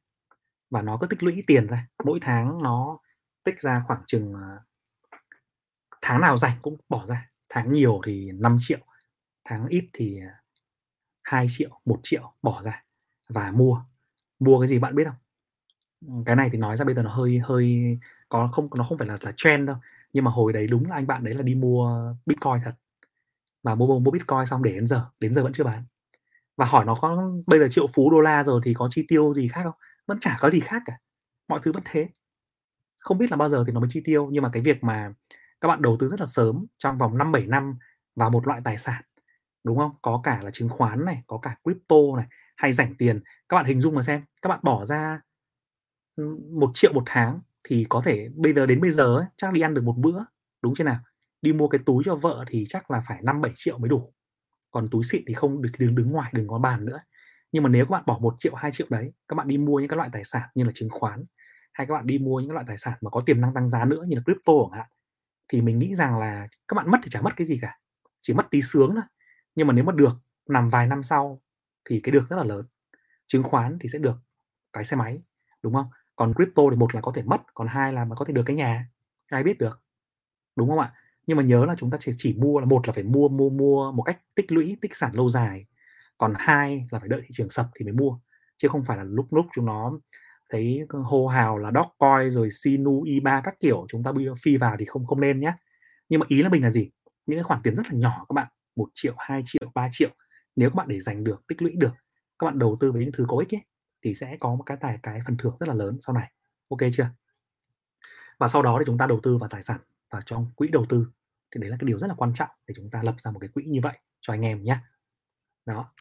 [0.71, 2.99] và nó cứ tích lũy tiền ra, mỗi tháng nó
[3.45, 4.61] tích ra khoảng chừng ờ,
[6.03, 8.81] tháng nào rảnh cũng bỏ ra, tháng nhiều thì 5 triệu,
[9.45, 10.33] tháng ít thì ờ,
[11.23, 12.85] 2 triệu, 1 triệu bỏ ra
[13.29, 13.85] và mua.
[14.39, 16.25] Mua cái gì bạn biết không?
[16.27, 17.99] Cái này thì nói ra bây giờ nó hơi hơi
[18.35, 19.77] có không nó không phải là là trend đâu,
[20.13, 22.75] nhưng mà hồi đấy đúng là anh bạn đấy là đi mua Bitcoin thật.
[23.63, 25.85] Và mua mua Bitcoin xong để đến giờ, đến giờ vẫn chưa bán.
[26.57, 29.35] Và hỏi nó có bây giờ triệu phú đô la rồi thì có chi tiêu
[29.35, 29.75] gì khác không?
[30.07, 30.99] Vẫn chả có gì khác cả.
[31.49, 32.09] Mọi thứ vẫn thế.
[32.99, 35.13] Không biết là bao giờ thì nó mới chi tiêu, nhưng mà cái việc mà
[35.61, 37.79] các bạn đầu tư rất là sớm trong vòng 5 7 năm
[38.17, 39.03] vào một loại tài sản
[39.65, 39.91] đúng không?
[40.03, 43.21] Có cả là chứng khoán này, có cả crypto này, hay rảnh tiền.
[43.49, 45.21] Các bạn hình dung mà xem, các bạn bỏ ra
[46.51, 49.61] một triệu một tháng thì có thể bây giờ đến bây giờ ấy, chắc đi
[49.61, 50.19] ăn được một bữa,
[50.63, 50.99] đúng chưa nào?
[51.43, 54.13] Đi mua cái túi cho vợ thì chắc là phải 5 7 triệu mới đủ.
[54.71, 57.01] Còn túi xịn thì không được đứng đứng ngoài đừng có bàn nữa.
[57.53, 59.79] Nhưng mà nếu các bạn bỏ 1 triệu 2 triệu đấy, các bạn đi mua
[59.79, 61.25] những cái loại tài sản như là chứng khoán
[61.73, 63.85] hay các bạn đi mua những loại tài sản mà có tiềm năng tăng giá
[63.85, 64.89] nữa như là crypto chẳng hạn
[65.49, 67.79] thì mình nghĩ rằng là các bạn mất thì chả mất cái gì cả.
[68.23, 69.05] Chỉ mất tí sướng thôi
[69.55, 70.17] nhưng mà nếu mà được
[70.49, 71.41] nằm vài năm sau
[71.85, 72.67] thì cái được rất là lớn
[73.27, 74.17] chứng khoán thì sẽ được
[74.73, 75.23] cái xe máy
[75.63, 78.25] đúng không còn crypto thì một là có thể mất còn hai là mà có
[78.25, 78.89] thể được cái nhà
[79.31, 79.81] ai biết được
[80.57, 80.93] đúng không ạ?
[81.27, 83.51] Nhưng mà nhớ là chúng ta chỉ, chỉ mua là một là phải mua mua
[83.51, 85.67] mua một cách tích lũy tích sản lâu dài
[86.19, 88.19] còn hai là phải đợi thị trường sập thì mới mua
[88.57, 89.93] chứ không phải là lúc lúc chúng nó
[90.51, 94.85] thấy hô hào là Dogecoin rồi Sinu I3 các kiểu chúng ta phi vào thì
[94.85, 95.53] không không nên nhé
[96.09, 96.91] nhưng mà ý là mình là gì?
[97.27, 98.47] Những cái khoản tiền rất là nhỏ các bạn
[98.77, 100.11] một triệu, 2 triệu, 3 triệu
[100.57, 101.93] nếu các bạn để dành được, tích lũy được
[102.39, 103.63] các bạn đầu tư với những thứ có ích ấy,
[104.05, 106.33] thì sẽ có một cái tài, cái phần thưởng rất là lớn sau này.
[106.69, 107.07] Ok chưa?
[108.39, 109.79] Và sau đó thì chúng ta đầu tư vào tài sản
[110.11, 111.07] vào trong quỹ đầu tư.
[111.51, 113.39] Thì đấy là cái điều rất là quan trọng để chúng ta lập ra một
[113.39, 114.79] cái quỹ như vậy cho anh em nhé
[115.67, 115.93] đó,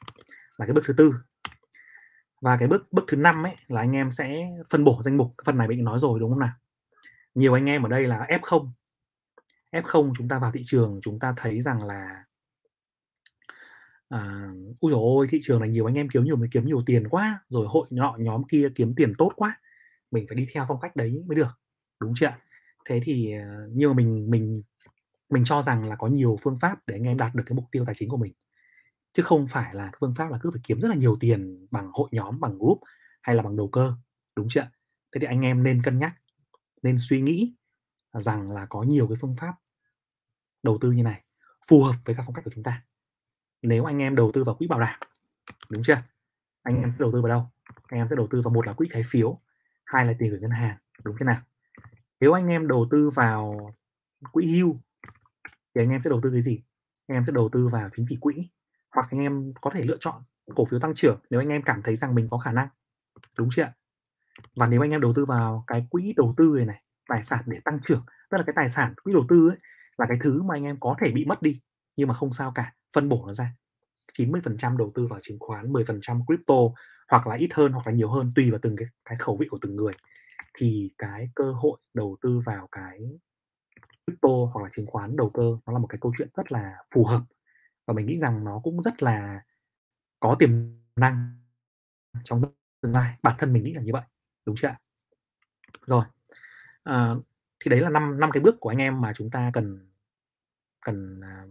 [0.57, 1.13] là cái bước thứ tư.
[2.41, 5.33] Và cái bước bước thứ năm ấy là anh em sẽ phân bổ danh mục.
[5.45, 6.53] Phần này mình nói rồi đúng không nào?
[7.35, 8.69] Nhiều anh em ở đây là F0
[9.71, 12.23] F0 chúng ta vào thị trường chúng ta thấy rằng là
[14.09, 14.47] à,
[14.79, 17.09] ui dồi ôi thị trường này nhiều anh em kiếm nhiều mới kiếm nhiều tiền
[17.09, 19.61] quá rồi hội nọ nhóm kia kiếm tiền tốt quá.
[20.11, 21.59] Mình phải đi theo phong cách đấy mới được
[21.99, 22.31] đúng chưa
[22.85, 24.63] thế thì như nhưng mà mình mình
[25.29, 27.65] mình cho rằng là có nhiều phương pháp để anh em đạt được cái mục
[27.71, 28.33] tiêu tài chính của mình.
[29.13, 31.67] Chứ không phải là cái phương pháp là cứ phải kiếm rất là nhiều tiền
[31.71, 32.79] bằng hội nhóm bằng group
[33.21, 33.93] hay là bằng đầu cơ
[34.35, 34.61] đúng chưa
[35.11, 36.13] thế thì anh em nên cân nhắc
[36.81, 37.55] nên suy nghĩ
[38.13, 39.53] rằng là có nhiều cái phương pháp
[40.63, 41.23] đầu tư như này
[41.67, 42.83] phù hợp với các phong cách của chúng ta
[43.63, 44.99] nếu anh em đầu tư vào quỹ bảo đảm,
[45.69, 45.97] đúng chưa?
[46.63, 47.49] Anh em đầu tư vào đâu?
[47.87, 49.39] Anh em sẽ đầu tư vào một là quỹ trái phiếu,
[49.85, 51.41] hai là tiền gửi ngân hàng, đúng thế nào?
[52.19, 53.73] Nếu anh em đầu tư vào
[54.31, 54.77] quỹ hưu
[55.75, 56.63] thì anh em sẽ đầu tư cái gì?
[57.07, 58.49] Anh em sẽ đầu tư vào chính trị quỹ,
[58.95, 60.23] hoặc anh em có thể lựa chọn
[60.55, 62.67] cổ phiếu tăng trưởng nếu anh em cảm thấy rằng mình có khả năng,
[63.37, 63.73] đúng chưa
[64.55, 67.43] và nếu anh em đầu tư vào cái quỹ đầu tư này này, tài sản
[67.45, 69.57] để tăng trưởng, tức là cái tài sản quỹ đầu tư ấy
[69.97, 71.61] là cái thứ mà anh em có thể bị mất đi
[71.95, 73.55] nhưng mà không sao cả phân bổ nó ra.
[74.13, 76.55] 90% đầu tư vào chứng khoán 10% crypto
[77.09, 79.47] hoặc là ít hơn hoặc là nhiều hơn tùy vào từng cái, cái khẩu vị
[79.49, 79.93] của từng người.
[80.53, 82.99] Thì cái cơ hội đầu tư vào cái
[84.07, 86.73] crypto hoặc là chứng khoán đầu cơ nó là một cái câu chuyện rất là
[86.93, 87.21] phù hợp.
[87.87, 89.41] Và mình nghĩ rằng nó cũng rất là
[90.19, 90.51] có tiềm
[90.95, 91.39] năng
[92.23, 92.41] trong
[92.81, 93.15] tương lai.
[93.23, 94.03] Bản thân mình nghĩ là như vậy
[94.45, 94.79] đúng chưa ạ?
[95.87, 96.05] Rồi
[96.83, 97.15] à,
[97.59, 99.89] thì đấy là năm năm cái bước của anh em mà chúng ta cần
[100.85, 101.45] cần à,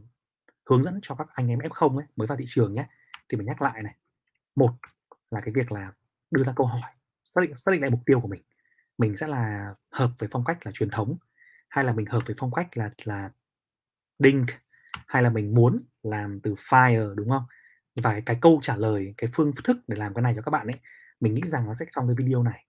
[0.71, 2.89] hướng dẫn cho các anh em F0 ấy mới vào thị trường nhé.
[3.29, 3.97] Thì mình nhắc lại này
[4.57, 4.71] một
[5.31, 5.93] là cái việc là
[6.31, 6.91] đưa ra câu hỏi
[7.23, 8.43] xác định xác định lại mục tiêu của mình.
[8.99, 11.17] Mình sẽ là hợp với phong cách là truyền thống
[11.69, 13.31] hay là mình hợp với phong cách là là
[14.19, 14.47] đinh
[15.07, 17.45] hay là mình muốn làm từ fire đúng không?
[17.97, 20.67] Và cái câu trả lời, cái phương thức để làm cái này cho các bạn
[20.67, 20.81] ấy,
[21.21, 22.67] mình nghĩ rằng nó sẽ trong cái video này.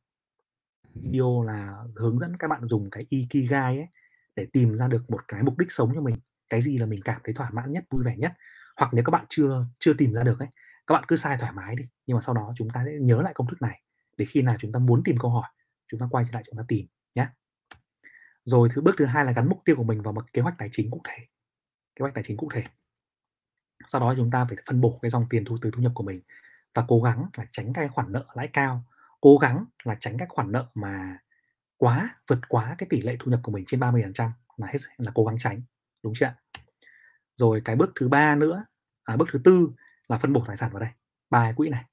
[0.96, 3.88] Video là hướng dẫn các bạn dùng cái Ikigai ấy,
[4.36, 6.16] để tìm ra được một cái mục đích sống cho mình,
[6.54, 8.34] cái gì là mình cảm thấy thỏa mãn nhất, vui vẻ nhất.
[8.78, 10.48] Hoặc nếu các bạn chưa chưa tìm ra được ấy,
[10.88, 13.22] các bạn cứ sai thoải mái đi, nhưng mà sau đó chúng ta sẽ nhớ
[13.22, 13.82] lại công thức này,
[14.18, 15.50] để khi nào chúng ta muốn tìm câu hỏi,
[15.88, 17.28] chúng ta quay trở lại chúng ta tìm nhé.
[18.44, 20.56] Rồi thứ bước thứ hai là gắn mục tiêu của mình vào một kế hoạch
[20.58, 21.18] tài chính cụ thể.
[21.96, 22.64] Kế hoạch tài chính cụ thể.
[23.86, 26.04] Sau đó chúng ta phải phân bổ cái dòng tiền thu từ thu nhập của
[26.04, 26.22] mình
[26.74, 28.84] và cố gắng là tránh cái khoản nợ lãi cao,
[29.22, 31.18] cố gắng là tránh các khoản nợ mà
[31.78, 35.12] quá vượt quá cái tỷ lệ thu nhập của mình trên 30% là hết là
[35.16, 35.62] cố gắng tránh,
[36.04, 36.36] đúng chưa ạ?
[37.36, 38.66] Rồi cái bước thứ ba nữa,
[39.04, 39.70] à, bước thứ tư
[40.08, 40.90] là phân bổ tài sản vào đây,
[41.30, 41.86] bài quỹ này.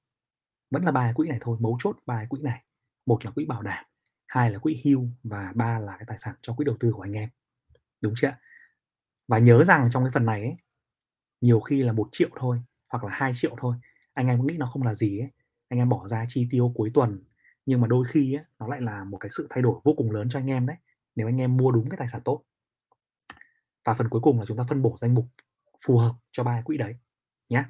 [0.71, 2.65] Vẫn là bài quỹ này thôi, mấu chốt bài quỹ này.
[3.07, 3.85] Một là quỹ bảo đảm,
[4.27, 7.03] hai là quỹ hưu và ba là cái tài sản cho quỹ đầu tư của
[7.03, 7.29] anh em.
[8.01, 8.39] Đúng chưa ạ?
[9.29, 10.57] Và nhớ rằng trong cái phần này ấy,
[11.41, 13.77] nhiều khi là một triệu thôi hoặc là hai triệu thôi,
[14.15, 15.31] anh em nghĩ nó không là gì ấy,
[15.69, 17.25] anh em bỏ ra chi tiêu cuối tuần,
[17.67, 20.11] nhưng mà đôi khi ấy, nó lại là một cái sự thay đổi vô cùng
[20.11, 20.77] lớn cho anh em đấy,
[21.17, 22.43] nếu anh em mua đúng cái tài sản tốt.
[23.91, 25.27] Và phần cuối cùng là chúng ta phân bổ danh mục
[25.87, 26.97] phù hợp cho ba quỹ đấy
[27.49, 27.65] nhé.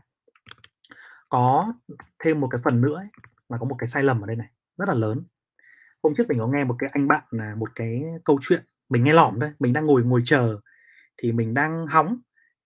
[1.29, 1.73] Có
[2.19, 3.07] thêm một cái phần nữa ấy,
[3.49, 5.23] là có một cái sai lầm ở đây này, rất là lớn.
[6.03, 9.05] Hôm trước mình có nghe một cái anh bạn là một cái câu chuyện, mình
[9.05, 10.61] nghe lỏm đấy mình đang ngồi ngồi chờ
[11.17, 12.19] thì mình đang hóng.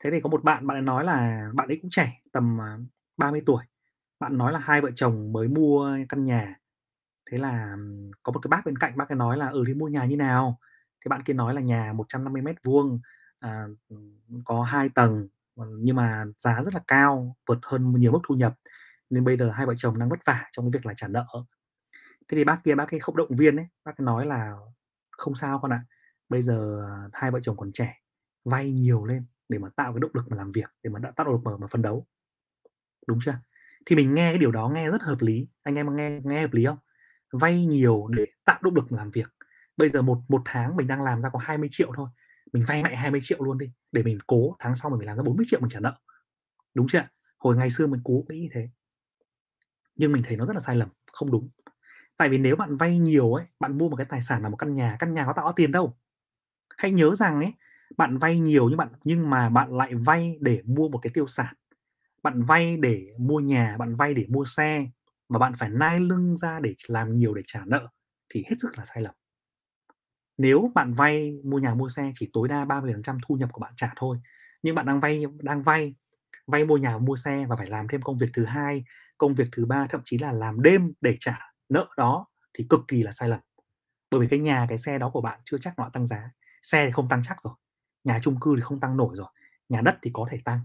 [0.05, 2.79] Thế thì có một bạn, bạn ấy nói là bạn ấy cũng trẻ, tầm, à,
[3.17, 3.65] 30 tuổi.
[4.21, 6.55] Bạn nói là hai vợ chồng mới mua căn nhà.
[7.31, 7.77] Thế là
[8.23, 10.17] có một cái bác bên cạnh, bác ấy nói là "Ừ, thì mua nhà như
[10.17, 10.59] nào?"
[11.05, 13.01] Thì bạn kia nói là nhà 150 mét vuông,
[13.45, 13.97] à, ừ,
[14.45, 18.55] có hai tầng, nhưng mà giá rất là cao, vượt hơn nhiều mức thu nhập,
[19.11, 21.27] nên bây giờ hai vợ chồng đang vất vả trong cái việc là trả nợ.
[22.29, 24.53] Thế thì bác kia bác ấy không động viên ấy, bác ấy nói là
[25.11, 25.81] "Không sao con ạ,
[26.29, 27.95] bây giờ, à, hai vợ chồng còn trẻ,
[28.45, 31.11] vay nhiều lên để mà tạo cái động lực mà làm việc, để mà đã
[31.17, 32.07] tạo động lực mà mà phấn đấu."
[33.09, 33.35] Đúng chưa?
[33.87, 36.53] Thì mình nghe cái điều đó nghe rất hợp lý, anh em nghe nghe hợp
[36.53, 36.79] lý không?
[37.33, 39.29] Vay nhiều để tạo động lực mà làm việc.
[39.77, 42.09] Bây giờ một một tháng mình đang làm ra có 20 triệu thôi,
[42.55, 45.25] mình vay mạnh 20 triệu luôn đi, để mình cố tháng sau mình làm ra
[45.25, 45.95] 40 triệu mình trả nợ.
[46.75, 47.09] Đúng chưa?
[47.39, 48.69] Hồi ngày xưa mình cố nghĩ như thế.
[49.97, 51.49] Nhưng mình thấy nó rất là sai lầm, không đúng.
[52.17, 54.57] Tại vì nếu bạn vay nhiều ấy, bạn mua một cái tài sản là một
[54.57, 55.97] căn nhà, căn nhà có tạo ra tiền đâu.
[56.79, 57.55] Hãy nhớ rằng ấy,
[57.99, 61.27] bạn vay nhiều nhưng bạn nhưng mà bạn lại vay để mua một cái tiêu
[61.27, 61.55] sản.
[62.23, 64.87] Bạn vay để mua nhà, bạn vay để mua xe
[65.29, 67.89] và bạn phải nai lưng ra để làm nhiều để trả nợ
[68.29, 69.15] thì hết sức là sai lầm.
[70.39, 73.73] Nếu bạn vay mua nhà, mua xe chỉ tối đa 30% thu nhập của bạn
[73.77, 74.19] trả thôi,
[74.63, 75.95] nhưng bạn đang vay đang vay
[76.47, 78.85] vay mua nhà, mua xe và phải làm thêm công việc thứ hai,
[79.19, 82.27] công việc thứ ba, thậm chí là làm đêm để trả nợ đó
[82.59, 83.41] thì cực kỳ là sai lầm.
[84.11, 86.31] Bởi vì cái nhà, cái xe đó của bạn chưa chắc nó tăng giá,
[86.63, 87.55] xe thì không tăng chắc rồi,
[88.05, 89.29] nhà chung cư thì không tăng nổi rồi,
[89.69, 90.61] nhà đất thì có thể tăng,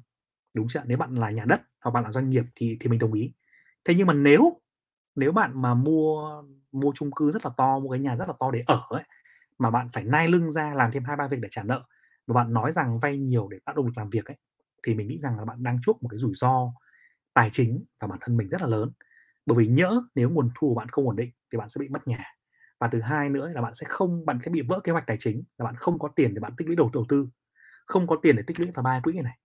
[0.56, 0.84] đúng chưa?
[0.86, 3.34] Nếu bạn là nhà đất hoặc bạn là doanh nghiệp thì thì mình đồng ý.
[3.86, 4.62] Thế nhưng mà nếu
[5.16, 8.34] nếu bạn mà mua mua chung cư rất là to, mua cái nhà rất là
[8.40, 9.04] to để ở ấy,
[9.60, 11.84] mà bạn phải nai lưng ra làm thêm 2, 3 việc để trả nợ,
[12.28, 14.38] và bạn nói rằng vay nhiều để tạo động lực làm việc ấy,
[14.88, 16.74] thì mình nghĩ rằng là bạn đang chuốc một cái rủi ro
[17.34, 18.92] tài chính và bản thân mình rất là lớn.
[19.46, 21.88] Bởi vì nhỡ nếu nguồn thu của bạn không ổn định thì bạn sẽ bị
[21.90, 22.26] mất nhà.
[22.80, 25.18] Và thứ hai nữa là bạn sẽ không bạn sẽ bị vỡ kế hoạch tài
[25.20, 27.28] chính, là bạn không có tiền để bạn tích lũy đầu đầu tư,
[27.86, 29.38] không có tiền để tích lũy vào ba quỹ này.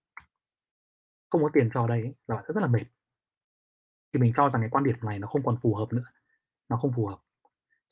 [1.31, 2.85] Không có tiền cho đây ấy, là bạn sẽ rất là mệt.
[4.13, 6.05] Thì mình cho rằng cái quan điểm này nó không còn phù hợp nữa,
[6.69, 7.19] nó không phù hợp.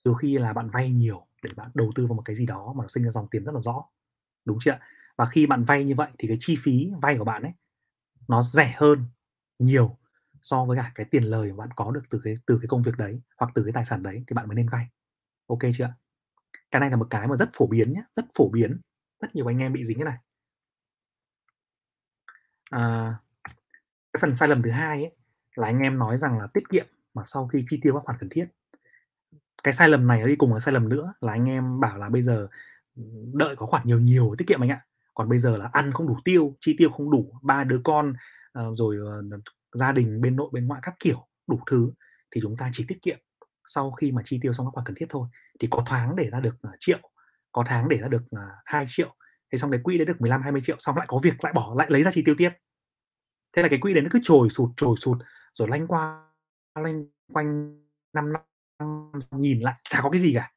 [0.04, 2.72] Trừ khi là bạn vay nhiều để bạn đầu tư vào một cái gì đó
[2.76, 3.84] mà nó sinh ra dòng tiền rất là rõ,
[4.44, 4.78] đúng chưa?
[5.16, 7.52] Và khi bạn vay như vậy thì cái chi phí vay của bạn ấy,
[8.28, 9.04] nó rẻ hơn
[9.58, 9.98] nhiều
[10.42, 12.82] so với cả cái tiền lời mà bạn có được từ cái từ cái công
[12.82, 14.86] việc đấy, hoặc từ cái tài sản đấy thì bạn mới nên vay.
[15.46, 15.94] ok chưa?
[16.70, 18.80] Cái này là một cái mà rất phổ biến nhé, rất phổ biến,
[19.20, 20.18] rất nhiều anh em bị dính cái này.
[22.70, 23.14] À,
[24.12, 25.16] cái phần sai lầm thứ hai ấy,
[25.54, 28.18] là anh em nói rằng là tiết kiệm mà sau khi chi tiêu các khoản
[28.20, 28.46] cần thiết.
[29.62, 31.98] Cái sai lầm này nó đi cùng với sai lầm nữa là anh em bảo
[31.98, 32.48] là bây giờ,
[32.96, 33.02] ừ,
[33.34, 34.80] đợi có khoản nhiều nhiều tiết kiệm anh ạ.
[35.14, 38.12] Còn bây giờ là ăn không đủ tiêu, chi tiêu không đủ, ba đứa con,
[38.52, 39.22] ờ, rồi, ờ,
[39.74, 41.92] gia đình bên nội bên ngoại các kiểu, đủ thứ
[42.34, 43.18] thì chúng ta chỉ tiết kiệm
[43.66, 45.28] sau khi mà chi tiêu xong các khoản cần thiết thôi.
[45.60, 46.98] Thì có tháng để ra được, ờ, triệu,
[47.52, 48.22] có tháng để ra được,
[48.64, 49.14] 2 triệu
[49.52, 51.74] thế xong cái quỹ đấy được 15 20 triệu xong lại có việc lại bỏ
[51.78, 52.50] lại lấy ra chi tiêu tiếp.
[53.56, 55.18] Thế là cái quỹ đấy nó cứ trồi sụt, trồi sụt,
[55.54, 56.24] rồi lanh qua
[56.74, 57.78] lanh quanh
[58.14, 58.42] 5 năm
[59.30, 60.52] nhìn lại chả có cái gì cả.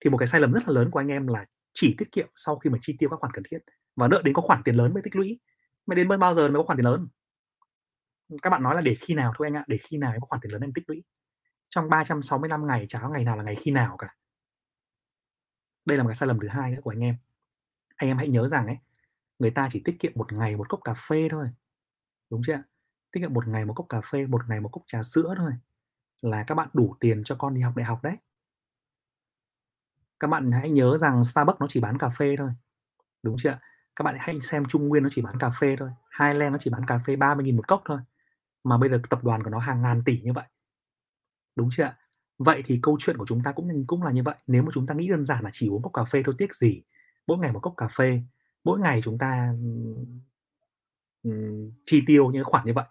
[0.00, 2.28] Thì một cái sai lầm rất là lớn của anh em là chỉ tiết kiệm
[2.36, 3.58] sau khi mà chi tiêu các khoản cần thiết
[3.96, 5.40] và đợi đến có khoản tiền lớn mới tích lũy.
[5.86, 7.08] mới đến bao giờ mới có khoản tiền lớn?
[8.42, 10.40] Các bạn nói là để khi nào thôi anh ạ, để khi nào có khoản
[10.40, 11.04] tiền lớn em tích lũy.
[11.68, 14.14] Trong 365 ngày chả có ngày nào là ngày khi nào cả.
[15.84, 17.16] Đây là một cái sai lầm thứ hai nữa của anh em.
[17.96, 18.76] Anh em hãy nhớ rằng ấy,
[19.38, 21.48] người ta chỉ tiết kiệm một ngày một cốc cà phê thôi,
[22.30, 22.62] đúng chưa
[23.14, 25.52] tiết kiệm một ngày một cốc cà phê, một ngày một cốc trà sữa thôi
[26.22, 28.16] là các bạn đủ tiền cho con đi học đại học đấy.
[30.20, 32.50] Các bạn hãy nhớ rằng Starbucks nó chỉ bán cà phê thôi,
[33.22, 33.58] đúng chưa?
[33.96, 36.70] Các bạn hãy xem Trung Nguyên nó chỉ bán cà phê thôi, Highland nó chỉ
[36.70, 37.98] bán cà phê 30.000 một cốc thôi,
[38.64, 40.44] mà bây giờ tập đoàn của nó hàng ngàn tỷ như vậy.
[41.56, 41.94] Đúng chưa?
[42.38, 44.86] Vậy thì câu chuyện của chúng ta cũng cũng là như vậy, nếu mà chúng
[44.86, 46.82] ta nghĩ đơn giản là chỉ uống cốc cà phê thôi tiếc gì,
[47.26, 48.22] mỗi ngày một cốc cà phê,
[48.64, 49.54] mỗi ngày chúng ta,
[51.86, 52.84] chi tiêu những khoản như vậy,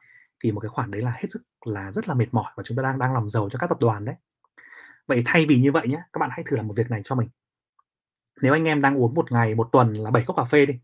[0.43, 2.77] thì một cái khoản đấy là hết sức là rất là mệt mỏi và chúng
[2.77, 4.15] ta đang đang làm giàu cho các tập đoàn đấy.
[5.07, 7.15] Vậy thay vì như vậy nhé, các bạn hãy thử làm một việc này cho
[7.15, 7.29] mình.
[8.41, 10.79] Nếu anh em đang uống một ngày, một tuần là 7 cốc cà phê đi,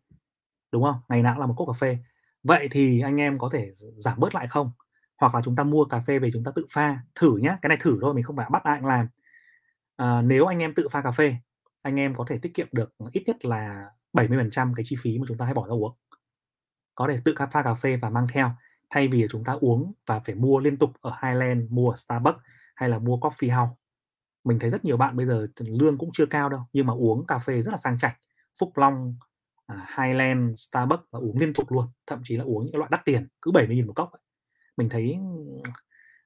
[0.71, 0.95] đúng không?
[1.09, 1.97] Ngày nào cũng là một cốc cà phê.
[2.43, 4.71] Vậy thì anh em có thể giảm bớt lại không?
[5.17, 7.67] Hoặc là chúng ta mua cà phê về chúng ta tự pha, thử nhá, cái
[7.69, 9.07] này thử thôi, mình không phải bắt ai làm.
[9.95, 11.35] à, nếu anh em tự pha cà phê,
[11.81, 15.25] anh em có thể tiết kiệm được ít nhất là 70% cái chi phí mà
[15.27, 15.95] chúng ta hay bỏ ra uống.
[16.95, 18.51] Có thể tự pha cà phê và mang theo,
[18.89, 22.39] thay vì chúng ta uống và phải mua liên tục ở Highland, mua ở Starbucks
[22.75, 23.75] hay là mua Coffee House.
[24.43, 27.27] Mình thấy rất nhiều bạn bây giờ lương cũng chưa cao đâu, nhưng mà uống
[27.27, 28.15] cà phê rất là sang chảnh,
[28.59, 29.15] Phúc Long,
[29.67, 33.05] à, Highland, Starbucks và uống liên tục luôn, thậm chí là uống những loại đắt
[33.05, 34.11] tiền, cứ 70.000 một cốc.
[34.77, 35.17] Mình thấy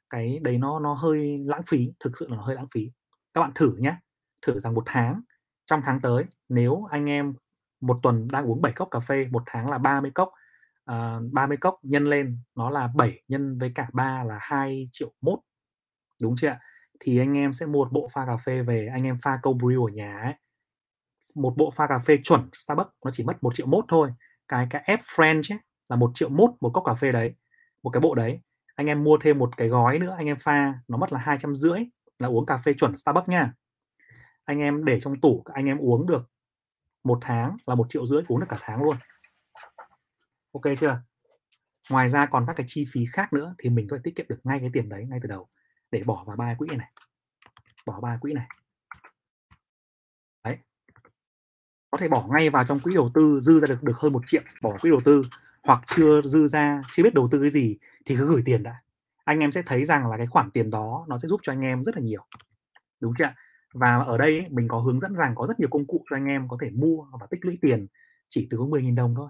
[0.10, 2.92] cái đấy nó nó hơi lãng phí, thực sự là nó hơi lãng phí.
[3.34, 3.98] Các bạn thử nhá,
[4.42, 5.22] thử rằng một tháng,
[5.66, 7.34] trong tháng tới nếu anh em
[7.82, 10.32] một tuần đang uống 7 cốc cà phê, một tháng là 30 cốc,
[10.86, 14.86] Ờ, uh, 30 cốc nhân lên nó là 7 nhân với cả 3 là 2
[14.92, 15.40] triệu mốt
[16.22, 16.60] đúng chưa ạ?
[17.00, 19.54] Thì anh em sẽ mua một bộ pha cà phê về, anh em pha câu
[19.58, 20.34] brew ở nhà ấy.
[21.36, 24.12] Một bộ pha cà phê chuẩn Starbucks nó chỉ mất 1 triệu mốt thôi.
[24.48, 27.36] Cái cái ép French ấy là 1 triệu mốt một cốc cà phê đấy,
[27.84, 28.42] một cái bộ đấy.
[28.76, 31.90] Anh em mua thêm một cái gói nữa, anh em pha nó mất là 250
[32.20, 33.54] là uống cà phê chuẩn Starbucks nha.
[34.46, 36.30] Anh em để trong tủ, anh em uống được
[37.04, 38.98] một tháng là một triệu rưỡi uống được cả tháng luôn.
[40.54, 41.02] OK chưa?
[41.90, 44.26] Ngoài ra còn các cái chi phí khác nữa thì mình có thể tiết kiệm
[44.30, 45.48] được ngay cái tiền đấy ngay từ đầu
[45.92, 46.92] để bỏ vào ba quỹ này.
[47.86, 48.48] Bỏ ba quỹ này.
[50.44, 50.58] Đấy.
[51.92, 54.22] Có thể bỏ ngay vào trong quỹ đầu tư dư ra được được hơn một
[54.26, 55.24] triệu bỏ quỹ đầu tư,
[55.64, 58.76] hoặc chưa dư ra, chưa biết đầu tư cái gì thì cứ gửi tiền đã.
[59.24, 61.62] Anh em sẽ thấy rằng là cái khoản tiền đó nó sẽ giúp cho anh
[61.62, 62.26] em rất là nhiều.
[63.00, 63.34] Đúng chưa?
[63.74, 66.26] Và ở đây mình có hướng dẫn rằng có rất nhiều công cụ cho anh
[66.26, 67.88] em có thể mua và tích lũy tiền
[68.30, 69.30] chỉ từ có 10.000 đồng thôi.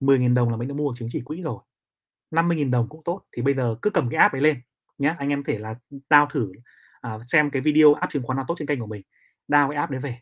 [0.00, 1.58] 10.000 đồng là mình đã mua chứng chỉ quỹ rồi.
[2.30, 4.60] 50.000 đồng cũng tốt, thì bây giờ cứ cầm cái app ấy lên
[4.98, 5.74] nhé, Anh em thể là
[6.10, 6.52] download thử,
[7.00, 9.02] à, xem cái video app chứng khoán nào tốt trên kênh của mình,
[9.48, 10.18] đào cái app đấy về.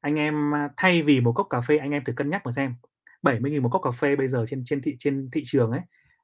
[0.00, 2.52] Anh em, à, thay vì một cốc cà phê anh em thử cân nhắc mà
[2.52, 2.74] xem,
[3.22, 5.80] 70.000 một cốc cà phê bây giờ trên trên thị trên thị trường ấy,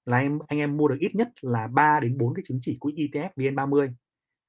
[0.06, 2.76] là em anh em mua được ít nhất là 3 đến 4 cái chứng chỉ
[2.80, 3.94] quỹ ETF VN30.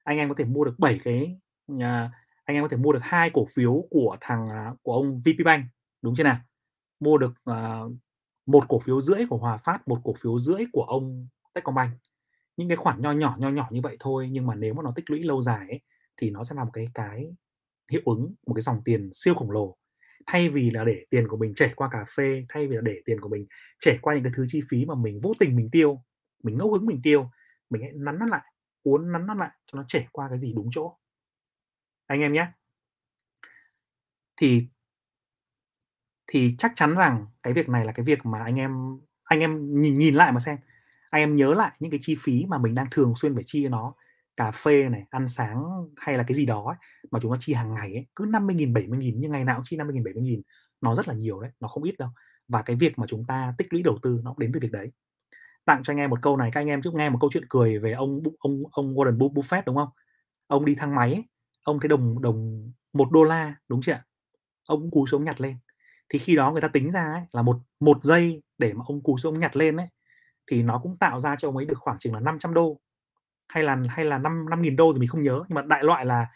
[0.04, 1.38] Anh em có thể mua được 7 cái,
[1.80, 2.10] à,
[2.44, 5.64] anh em có thể mua được hai cổ phiếu của thằng, à, của ông VPBank,
[6.02, 6.38] đúng chưa nào?
[7.00, 7.90] Mua được, ờ,
[8.46, 11.92] một cổ phiếu rưỡi của Hòa Phát, một cổ phiếu rưỡi của ông Techcombank.
[12.56, 14.92] Những cái khoản nho nhỏ, nho nhỏ như vậy thôi, nhưng mà nếu mà nó
[14.96, 15.80] tích lũy lâu dài ấy,
[16.16, 17.36] thì nó sẽ là một cái cái
[17.92, 19.76] hiệu ứng, một cái dòng tiền siêu khổng lồ.
[20.26, 23.02] Thay vì là để tiền của mình chảy qua cà phê, thay vì là để
[23.04, 23.46] tiền của mình
[23.80, 26.02] chảy qua những cái thứ chi phí mà mình vô tình mình tiêu,
[26.42, 27.30] mình ngẫu hứng mình tiêu,
[27.70, 28.42] mình hãy nắn nó lại,
[28.82, 30.96] uốn nắn nó lại cho nó chảy qua cái gì đúng chỗ.
[32.06, 32.46] Anh em nhé,
[34.36, 34.66] Thì
[36.26, 38.72] thì chắc chắn rằng cái việc này là cái việc mà anh em
[39.24, 40.56] anh em nhìn nhìn lại mà xem,
[41.10, 43.62] anh em nhớ lại những cái chi phí mà mình đang thường xuyên phải chi
[43.64, 43.94] cho nó,
[44.36, 45.64] cà phê này, ăn sáng
[45.96, 46.76] hay là cái gì đó ấy,
[47.10, 49.76] mà chúng ta chi hàng ngày ấy, cứ 50.000, 70.000 nhưng ngày nào cũng chi
[49.76, 50.42] 50.000, 70.000,
[50.80, 52.10] nó rất là nhiều đấy, nó không ít đâu.
[52.48, 54.72] Và cái việc mà chúng ta tích lũy đầu tư nó cũng đến từ việc
[54.72, 54.90] đấy.
[55.64, 57.44] Tặng cho anh em một câu này, các anh em trước nghe một câu chuyện
[57.48, 59.88] cười về ông ông ông Warren Buffett, đúng không?
[60.48, 61.24] Ông đi thang máy ấy,
[61.64, 64.04] ông thấy đồng đồng một đô la đúng chưa ạ?
[64.68, 65.56] Ông cúi xuống nhặt lên.
[66.12, 69.02] Thì khi đó người ta tính ra ấy, là một một giây để mà ông
[69.02, 69.86] cúi xuống nhặt lên ấy,
[70.50, 72.80] thì nó cũng tạo ra cho ông ấy được khoảng chừng là $500
[73.48, 76.26] hay là hay là năm $5.000 thì mình không nhớ, nhưng mà đại loại là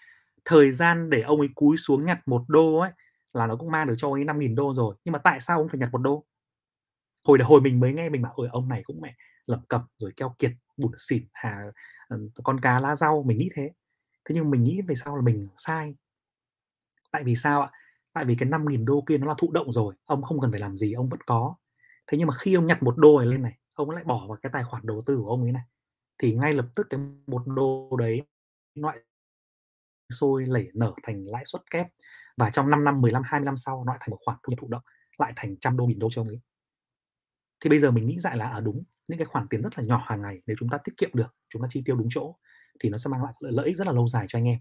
[0.44, 2.92] thời gian để ông ấy cúi xuống nhặt một đô ấy,
[3.34, 4.96] là nó cũng mang được cho ông ấy $5.000 rồi.
[5.04, 6.24] Nhưng mà tại sao ông phải nhặt một đô
[7.24, 9.14] Hồi hồi mình mới nghe mình bảo "Ôi, ông này cũng mẹ
[9.46, 11.64] lập cập rồi keo kiệt, bủn xỉn, hà
[12.08, 13.72] ờ, con cá lá rau", mình nghĩ thế.
[14.24, 15.94] Thế nhưng mình nghĩ về sau là mình sai.
[17.12, 17.70] Tại vì sao ạ?
[18.16, 20.76] Tại vì cái $5.000 kia nó là thụ động rồi, ông không cần phải làm
[20.76, 21.54] gì, ông vẫn có.
[22.06, 24.38] Thế nhưng mà khi ông nhặt một đô này lên này, ông lại bỏ vào
[24.42, 25.62] cái tài khoản đầu tư của ông ấy này,
[26.18, 28.22] thì ngay lập tức cái một đô đấy
[28.74, 28.98] loại
[30.10, 31.86] sôi lẩy nở thành lãi suất kép
[32.36, 34.58] và trong 5 năm, 15, 20 năm sau nó lại thành một khoản thu nhập
[34.60, 34.82] thụ động,
[35.18, 36.40] lại thành trăm đô, nghìn đô cho ông ấy.
[37.60, 39.84] Thì bây giờ mình nghĩ lại là, à, đúng, những cái khoản tiền rất là
[39.84, 42.36] nhỏ hàng ngày nếu chúng ta tiết kiệm được, chúng ta chi tiêu đúng chỗ
[42.80, 44.58] thì nó sẽ mang lại lợi ích rất là lâu dài cho anh em.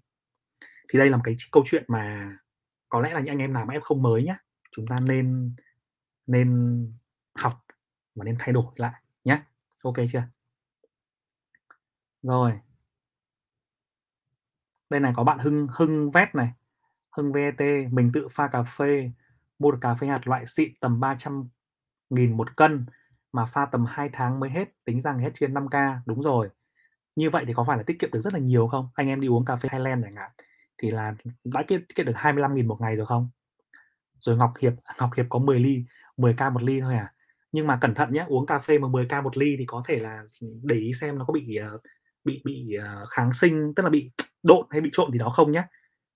[0.89, 2.37] Thì đây là một cái câu chuyện mà
[2.95, 4.36] có lẽ là những anh em nào F0 mới nhé
[4.71, 5.55] chúng ta nên
[6.27, 6.77] nên
[7.39, 7.65] học
[8.15, 9.41] và nên thay đổi lại nhé
[9.84, 10.23] OK chưa?
[12.21, 12.60] Rồi.
[14.89, 16.53] Đây này, có bạn Hưng Hưng Vet này,
[17.17, 17.55] Hưng VET,
[17.91, 19.12] mình tự pha cà phê,
[19.60, 21.47] mua được cà phê hạt loại xịn tầm 300
[22.10, 22.86] nghìn một cân,
[23.31, 25.99] mà pha tầm 2 tháng mới hết, tính rằng hết trên 5k.
[26.05, 26.49] Đúng rồi.
[27.15, 28.89] Như vậy thì có phải là tiết kiệm được rất là nhiều không?
[28.95, 30.31] Anh em đi uống cà phê Highland chẳng hạn,
[30.77, 33.29] thì là đã tiết tiết được 25.000 một ngày rồi không?
[34.19, 35.85] Rồi Ngọc Hiệp à, Ngọc Hiệp có 10 ly,
[36.17, 37.13] 10k một ly thôi à.
[37.51, 39.99] Nhưng mà cẩn thận nhé, uống cà phê mà 10k một ly thì có thể
[39.99, 40.23] là
[40.63, 41.79] để ý xem nó có bị, ờ,
[42.25, 44.11] bị bị, ờ, kháng sinh, tức là bị
[44.43, 45.63] độn hay bị trộn thì đó không nhé.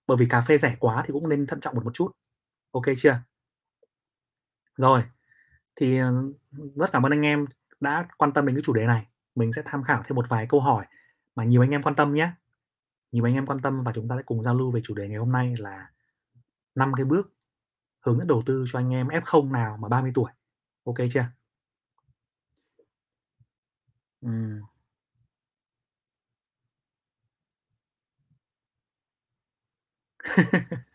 [0.08, 2.12] Bởi vì cà phê rẻ quá thì cũng nên thận trọng một một chút.
[2.72, 3.20] OK chưa?
[4.78, 5.04] Rồi,
[5.76, 6.14] thì, ờ,
[6.76, 7.46] rất cảm ơn anh em
[7.80, 9.08] đã quan tâm đến cái chủ đề này.
[9.36, 10.86] Mình sẽ tham khảo thêm một vài câu hỏi
[11.36, 12.32] mà nhiều anh em quan tâm nhé.
[13.12, 15.08] Nhiều anh em quan tâm và chúng ta sẽ cùng giao lưu về chủ đề
[15.08, 15.92] ngày hôm nay là
[16.76, 17.34] năm cái bước
[18.06, 20.32] hướng dẫn đầu tư cho anh em F0 nào mà 30 tuổi.
[20.86, 21.26] OK chưa?
[24.26, 24.70] Uhm.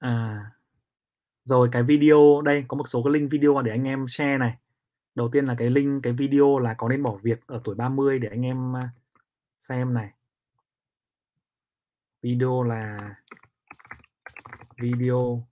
[0.00, 0.50] À.
[1.44, 4.56] Rồi cái video đây, có một số cái link video để anh em share này.
[5.14, 8.18] Đầu tiên là cái link cái video là có nên bỏ việc ở tuổi 30
[8.18, 8.90] để anh em, à,
[9.58, 10.12] xem này.
[12.22, 12.96] Video là
[14.78, 15.46] video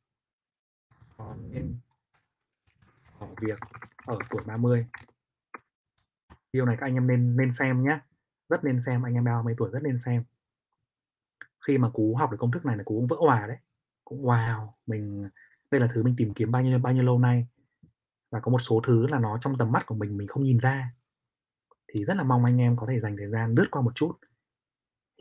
[1.16, 1.76] có nên
[3.20, 3.58] bỏ việc
[4.06, 4.86] ở tuổi 30.
[6.52, 8.00] Video này các anh em nên nên xem nhá,
[8.48, 10.24] rất nên xem, anh em 30 tuổi rất nên xem.
[11.66, 13.58] Khi mà Cú học được công thức này là Cú cũng vỡ hòa đấy,
[14.04, 15.28] cũng wow, mình
[15.70, 17.46] đây là thứ mình tìm kiếm bao nhiêu bao nhiêu lâu nay.
[18.30, 20.58] Và có một số thứ là nó trong tầm mắt của mình, mình không nhìn
[20.58, 20.90] ra.
[21.94, 24.12] Thì rất là mong anh em có thể dành thời gian lướt qua một chút.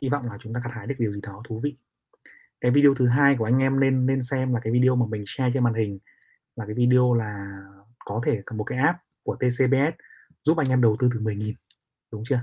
[0.02, 1.76] Hy vọng là chúng ta gặt hái được điều gì đó thú vị.
[2.60, 5.24] Cái video thứ hai của anh em nên nên xem là cái video mà mình
[5.26, 5.98] share trên màn hình,
[6.56, 7.62] là cái video là
[8.04, 9.94] có thể có một cái app của TCBS
[10.44, 11.54] giúp anh em đầu tư từ 10.000,
[12.12, 12.40] đúng chưa?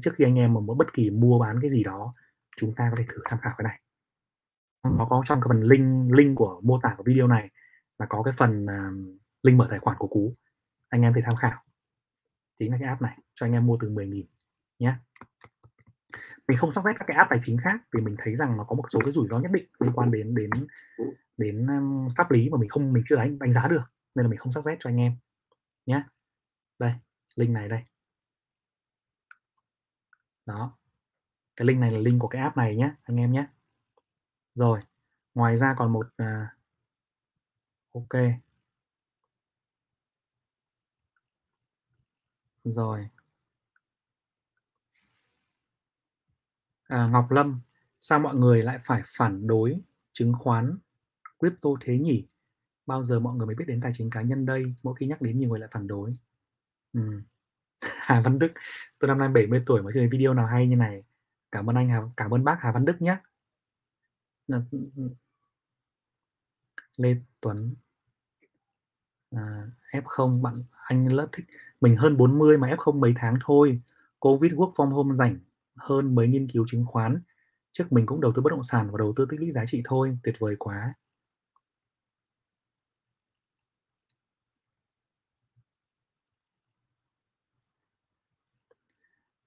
[0.00, 2.14] Trước khi anh em mà muốn bất kỳ mua bán cái gì đó,
[2.56, 3.80] chúng ta có thể thử tham khảo cái này.
[4.98, 7.50] Nó có trong cái phần link link của mô tả của video này
[7.98, 10.34] là có cái phần, uh, link mở tài khoản của Cú.
[10.88, 11.64] Anh em thể tham khảo.
[12.58, 14.24] Chính là cái app này, cho anh em mua từ 10.000
[14.78, 14.94] nhé
[16.48, 18.64] Mình không xác xét các cái app tài chính khác vì mình thấy rằng nó
[18.64, 20.50] có một số cái rủi ro nhất định liên quan đến đến
[21.36, 21.66] đến,
[22.16, 23.82] pháp lý mà mình không mình chưa đánh đánh giá được,
[24.14, 25.16] nên là mình không xác xét cho anh em
[25.86, 26.02] nhé
[26.78, 26.92] Đây,
[27.36, 27.82] link này đây.
[30.46, 30.78] Đó.
[31.56, 33.46] Cái link này là link của cái app này nhé anh em nhé.
[34.54, 34.80] Rồi,
[35.34, 36.48] ngoài ra còn một, uh,
[37.92, 38.44] OK.
[42.64, 43.08] Rồi.
[46.88, 47.60] À, Ngọc Lâm,
[48.00, 49.80] sao mọi người lại phải phản đối
[50.12, 50.78] chứng khoán,
[51.38, 52.26] crypto thế nhỉ?
[52.86, 54.74] Bao giờ mọi người mới biết đến tài chính cá nhân đây?
[54.82, 56.12] Mỗi khi nhắc đến nhiều người lại phản đối.
[56.92, 57.22] ừ.
[57.80, 58.52] Hà Văn Đức,
[58.98, 61.02] tôi năm nay 70 tuổi mà chưa thấy video nào hay như này.
[61.52, 63.16] Cảm ơn anh Hà cảm ơn bác Hà Văn Đức nhé.
[66.96, 67.74] Lê Tuấn.
[69.30, 71.44] À, F0 bạn anh lớp thích
[71.80, 73.80] mình hơn 40 mà F0 mấy tháng thôi.
[74.18, 75.38] Covid work from home rảnh
[75.76, 77.20] hơn mấy nghiên cứu chứng khoán.
[77.72, 79.82] Trước mình cũng đầu tư bất động sản và đầu tư tích lũy giá trị
[79.84, 80.94] thôi, tuyệt vời quá.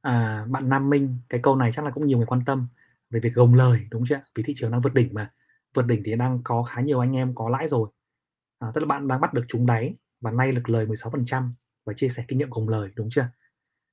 [0.02, 2.68] À, bạn Nam Minh, cái câu này chắc là cũng nhiều người quan tâm
[3.10, 4.22] về việc gồng lời, đúng chưa?
[4.36, 5.32] Vì thị trường đang vượt đỉnh mà,
[5.74, 7.90] vượt đỉnh thì đang có khá nhiều anh em có lãi rồi.
[8.60, 11.52] À, tức là bạn đang bắt được trúng đáy và nay lực lời 16%
[11.86, 13.28] và chia sẻ kinh nghiệm gồng lời, đúng chưa?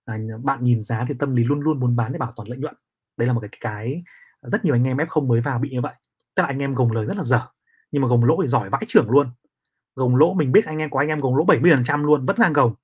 [0.04, 2.58] À, bạn nhìn giá thì tâm lý luôn luôn muốn bán để bảo toàn lợi
[2.58, 2.74] nhuận.
[3.16, 4.04] Đây là một cái cái
[4.42, 5.94] rất nhiều anh em F0 mới vào bị như vậy.
[6.34, 7.46] Tức là anh em gồng lời rất là dở,
[7.90, 9.30] nhưng mà gồng lỗ thì giỏi vãi trưởng luôn.
[9.94, 12.52] Gồng lỗ mình biết anh em có anh em gồng lỗ 70% luôn, vẫn đang
[12.52, 12.74] gồng,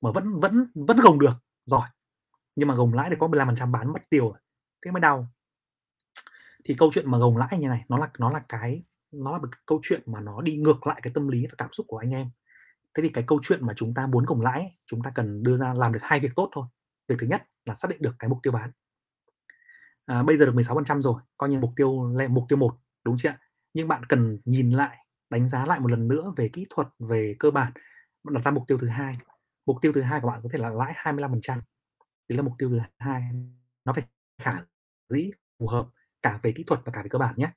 [0.00, 1.34] mà vẫn vẫn vẫn gồng được,
[1.66, 1.88] giỏi.
[2.56, 4.38] Nhưng mà gồng lãi thì có 15% bán mất tiêu rồi,
[4.84, 5.28] thế mới đau.
[6.64, 8.82] Thì câu chuyện mà gồng lãi như này, nó là nó là cái
[9.12, 11.72] nó là một câu chuyện mà nó đi ngược lại cái tâm lý và cảm
[11.72, 12.30] xúc của anh em.
[12.98, 15.42] Thế thì cái câu chuyện mà chúng ta muốn gồng lãi ấy, chúng ta cần
[15.42, 16.66] đưa ra làm được hai việc tốt thôi.
[17.08, 18.70] Việc thứ nhất là xác định được cái mục tiêu bán.
[20.06, 23.34] À, bây giờ được 16% rồi, coi như mục tiêu mục tiêu một đúng chưa?
[23.74, 24.96] Nhưng bạn cần nhìn lại,
[25.30, 27.72] đánh giá lại một lần nữa về kỹ thuật, về cơ bản,
[28.24, 29.16] bạn đặt ra mục tiêu thứ hai.
[29.66, 31.60] Mục tiêu thứ hai của bạn có thể là lãi 25%.
[32.28, 33.22] Đấy là mục tiêu thứ hai,
[33.84, 34.04] nó phải
[34.42, 34.60] khả
[35.10, 35.86] dĩ, phù hợp
[36.22, 37.50] cả về kỹ thuật và cả về cơ bản nhé.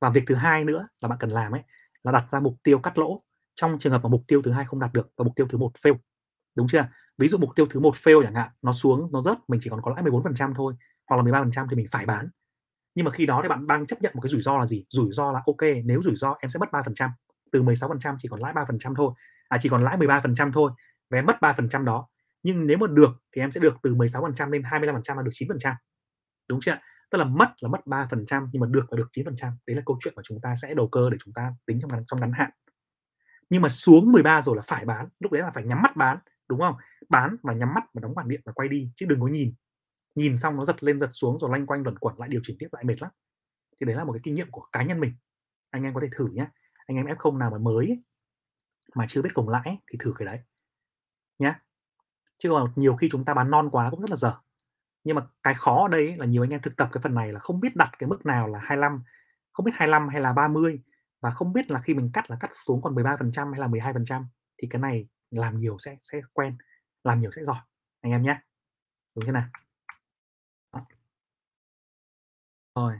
[0.00, 1.62] Và việc thứ hai nữa là bạn cần làm ấy,
[2.04, 3.22] là đặt ra mục tiêu cắt lỗ
[3.56, 5.58] trong trường hợp mà mục tiêu thứ hai không đạt được và mục tiêu thứ
[5.58, 5.96] một fail.
[6.54, 6.88] Đúng chưa?
[7.18, 9.70] Ví dụ mục tiêu thứ một fail chẳng hạn, nó xuống, nó rớt, mình chỉ
[9.70, 10.74] còn có lãi 14% thôi,
[11.08, 12.28] hoặc là 13% thì mình phải bán.
[12.94, 14.84] Nhưng mà khi đó thì bạn đang chấp nhận một cái rủi ro là gì?
[14.90, 17.10] Rủi ro là ok, nếu rủi ro em sẽ mất 3%,
[17.52, 19.12] từ 16% chỉ còn lãi 3% thôi,
[19.48, 20.70] à chỉ còn lãi 13% thôi,
[21.10, 22.08] và em mất 3% đó.
[22.42, 25.74] Nhưng nếu mà được thì em sẽ được từ 16% lên 25% là được 9%.
[26.48, 26.78] Đúng chưa
[27.10, 29.52] Tức là mất là mất 3% nhưng mà được là được 9%.
[29.66, 31.90] Đấy là câu chuyện mà chúng ta sẽ đầu cơ để chúng ta tính trong
[31.92, 32.50] ngắn trong ngắn hạn.
[33.50, 36.18] Nhưng mà xuống 13 rồi là phải bán, lúc đấy là phải nhắm mắt bán,
[36.48, 36.74] đúng không?
[37.08, 39.54] Bán và nhắm mắt và đóng bản điện và quay đi chứ đừng có nhìn.
[40.14, 42.56] Nhìn xong nó giật lên giật xuống rồi lanh quanh luẩn quẩn lại điều chỉnh
[42.58, 43.10] tiếp lại mệt lắm.
[43.80, 45.14] Thì đấy là một cái kinh nghiệm của cá nhân mình.
[45.70, 46.46] Anh em có thể thử nhé.
[46.86, 48.02] Anh em F0 nào mà mới ấy,
[48.94, 50.40] mà chưa biết cùng lãi thì thử cái đấy
[51.38, 51.54] nhé
[52.38, 54.34] chứ còn nhiều khi chúng ta bán non quá cũng rất là dở
[55.04, 57.32] nhưng mà cái khó ở đây là nhiều anh em thực tập cái phần này
[57.32, 59.02] là không biết đặt cái mức nào là 25
[59.52, 60.82] không biết 25 hay là 30
[61.26, 64.24] và không biết là khi mình cắt là cắt xuống còn 13% hay là 12%
[64.58, 66.56] thì cái này làm nhiều sẽ sẽ quen
[67.04, 67.56] làm nhiều sẽ giỏi.
[68.00, 68.40] Anh em nhé.
[69.14, 69.48] Đúng thế nào?
[72.74, 72.94] Rồi.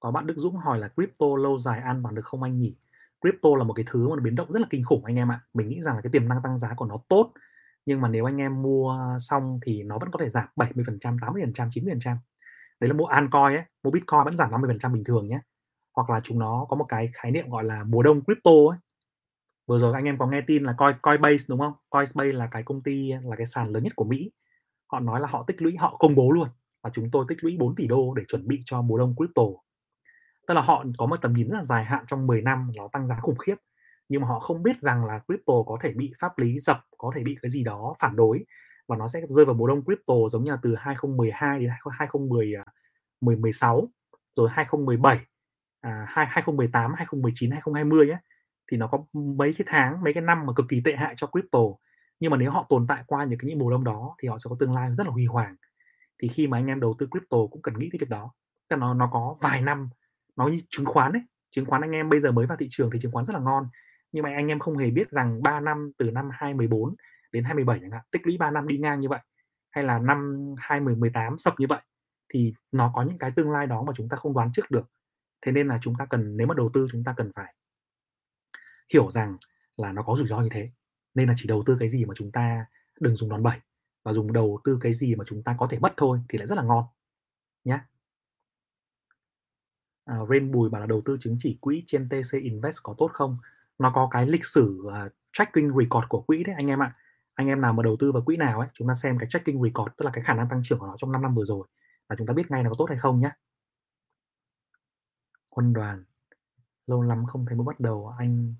[0.00, 2.76] Có bạn Đức Dũng hỏi là crypto lâu dài an toàn được không anh nhỉ?
[3.20, 5.32] Crypto là một cái thứ mà nó biến động rất là kinh khủng anh em
[5.32, 5.40] ạ.
[5.54, 7.32] Mình nghĩ rằng là cái tiềm năng tăng giá của nó tốt
[7.86, 11.70] nhưng mà nếu anh em mua xong thì nó vẫn có thể giảm 70%, 80%,
[11.70, 12.16] 90%.
[12.80, 15.40] Đấy là mua altcoin ấy, mua Bitcoin vẫn giảm 50% bình thường nhé.
[15.96, 18.78] Hoặc là chúng nó có một cái khái niệm gọi là mùa đông crypto ấy.
[19.66, 21.72] Vừa rồi anh em có nghe tin là Coin Coinbase đúng không?
[21.90, 24.30] Coinbase là cái công ty là cái sàn lớn nhất của Mỹ.
[24.92, 26.48] Họ nói là họ tích lũy, họ công bố luôn
[26.82, 29.42] và chúng tôi tích lũy 4 tỷ đô để chuẩn bị cho mùa đông crypto
[30.48, 32.88] tức là họ có một tầm nhìn rất là dài hạn trong 10 năm nó
[32.92, 33.54] tăng giá khủng khiếp
[34.08, 37.12] nhưng mà họ không biết rằng là crypto có thể bị pháp lý dập có
[37.16, 38.44] thể bị cái gì đó phản đối
[38.88, 43.80] và nó sẽ rơi vào mùa đông crypto giống như là từ 2012 đến 2016
[43.80, 45.20] à, rồi 2017
[45.80, 48.18] à, 2018 2019 2020 ấy,
[48.70, 51.26] thì nó có mấy cái tháng mấy cái năm mà cực kỳ tệ hại cho
[51.26, 51.60] crypto.
[52.20, 54.38] Nhưng mà nếu họ tồn tại qua những cái những mùa đông đó thì họ
[54.38, 55.56] sẽ có tương lai rất là huy hoàng.
[56.22, 58.32] Thì khi mà anh em đầu tư crypto cũng cần nghĩ tới việc đó.
[58.68, 59.88] Tức là nó nó có vài năm
[60.36, 61.22] nó như chứng khoán ấy.
[61.50, 63.40] Chứng khoán anh em bây giờ mới vào thị trường thì chứng khoán rất là
[63.40, 63.68] ngon.
[64.12, 66.94] Nhưng mà anh em không hề biết rằng 3 năm từ năm 2014
[67.34, 69.20] đến 2017 chẳng hạn tích lũy 3 năm đi ngang như vậy
[69.70, 71.80] hay là năm 2018 sập như vậy
[72.28, 74.90] thì nó có những cái tương lai đó mà chúng ta không đoán trước được
[75.42, 77.54] thế nên là chúng ta cần nếu mà đầu tư chúng ta cần phải
[78.92, 79.36] hiểu rằng
[79.76, 80.70] là nó có rủi ro như thế
[81.14, 82.66] nên là chỉ đầu tư cái gì mà chúng ta
[83.00, 83.60] đừng dùng đòn bẩy
[84.02, 86.46] và dùng đầu tư cái gì mà chúng ta có thể mất thôi thì lại
[86.46, 86.84] rất là ngon
[87.64, 87.78] nhé
[90.04, 93.10] À, Rain Bùi bảo là đầu tư chứng chỉ quỹ trên TC Invest có tốt
[93.14, 93.38] không?
[93.78, 96.96] Nó có cái lịch sử uh, tracking record của quỹ đấy anh em ạ.
[97.34, 99.62] Anh em nào mà đầu tư vào quỹ nào ấy, chúng ta xem cái tracking
[99.62, 101.66] record tức là cái khả năng tăng trưởng của nó trong 5 năm vừa rồi
[102.08, 103.30] và chúng ta biết ngay là có tốt hay không nhé.
[105.50, 106.04] Quân đoàn
[106.86, 108.54] lâu lắm không thấy mới bắt đầu anh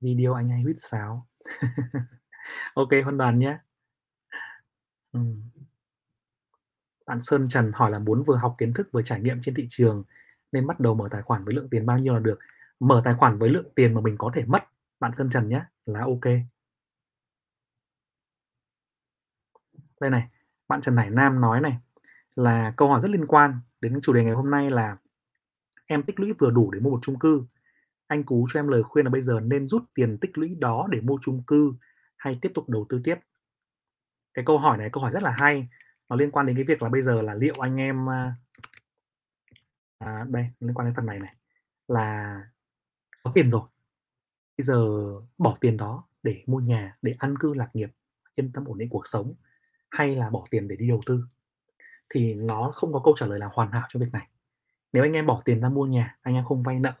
[0.00, 1.26] video anh hay huýt sáo.
[2.74, 3.58] ok quân đoàn nhé.
[5.12, 5.20] Ừ.
[7.06, 9.66] Bạn Sơn Trần hỏi là muốn vừa học kiến thức vừa trải nghiệm trên thị
[9.68, 10.04] trường
[10.52, 12.38] nên bắt đầu mở tài khoản với lượng tiền bao nhiêu là được
[12.80, 14.64] mở tài khoản với lượng tiền mà mình có thể mất
[15.00, 16.34] bạn sơn trần nhé là ok
[20.00, 20.28] đây này
[20.68, 21.78] bạn Trần Hải Nam nói này
[22.36, 24.96] là câu hỏi rất liên quan đến chủ đề ngày hôm nay là
[25.86, 27.44] em tích lũy vừa đủ để mua một chung cư.
[28.06, 30.86] Anh Cú cho em lời khuyên là bây giờ nên rút tiền tích lũy đó
[30.90, 31.74] để mua chung cư
[32.16, 33.16] hay tiếp tục đầu tư tiếp?
[34.34, 35.68] Cái câu hỏi này câu hỏi rất là hay.
[36.08, 38.08] Nó liên quan đến cái việc là bây giờ là liệu anh em
[39.98, 41.34] à, đây liên quan đến phần này này
[41.88, 42.40] là
[43.22, 43.62] có tiền rồi.
[44.58, 44.88] Bây giờ
[45.38, 47.90] bỏ tiền đó để mua nhà để ăn cư lạc nghiệp
[48.34, 49.34] yên tâm ổn định cuộc sống
[49.90, 51.24] hay là bỏ tiền để đi đầu tư?
[52.08, 54.28] Thì nó không có câu trả lời là hoàn hảo cho việc này.
[54.92, 56.92] Nếu anh em bỏ tiền ra mua nhà, anh em không vay nợ,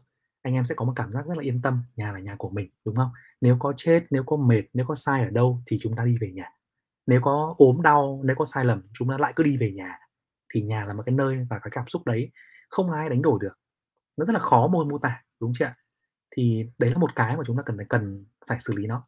[0.42, 2.50] anh em sẽ có một cảm giác rất là yên tâm, nhà là nhà của
[2.50, 3.10] mình, đúng không?
[3.40, 6.16] Nếu có chết, nếu có mệt, nếu có sai ở đâu thì chúng ta đi
[6.20, 6.50] về nhà.
[7.06, 9.98] Nếu có ốm đau, nếu có sai lầm, chúng ta lại cứ đi về nhà.
[10.54, 12.30] Thì nhà là một cái nơi và cái cảm xúc đấy
[12.68, 13.58] không ai đánh đổi được.
[14.16, 15.76] Nó rất là khó mô mô tả, đúng chưa ạ?
[16.30, 19.06] Thì đấy là một cái mà chúng ta cần phải cần phải xử lý nó.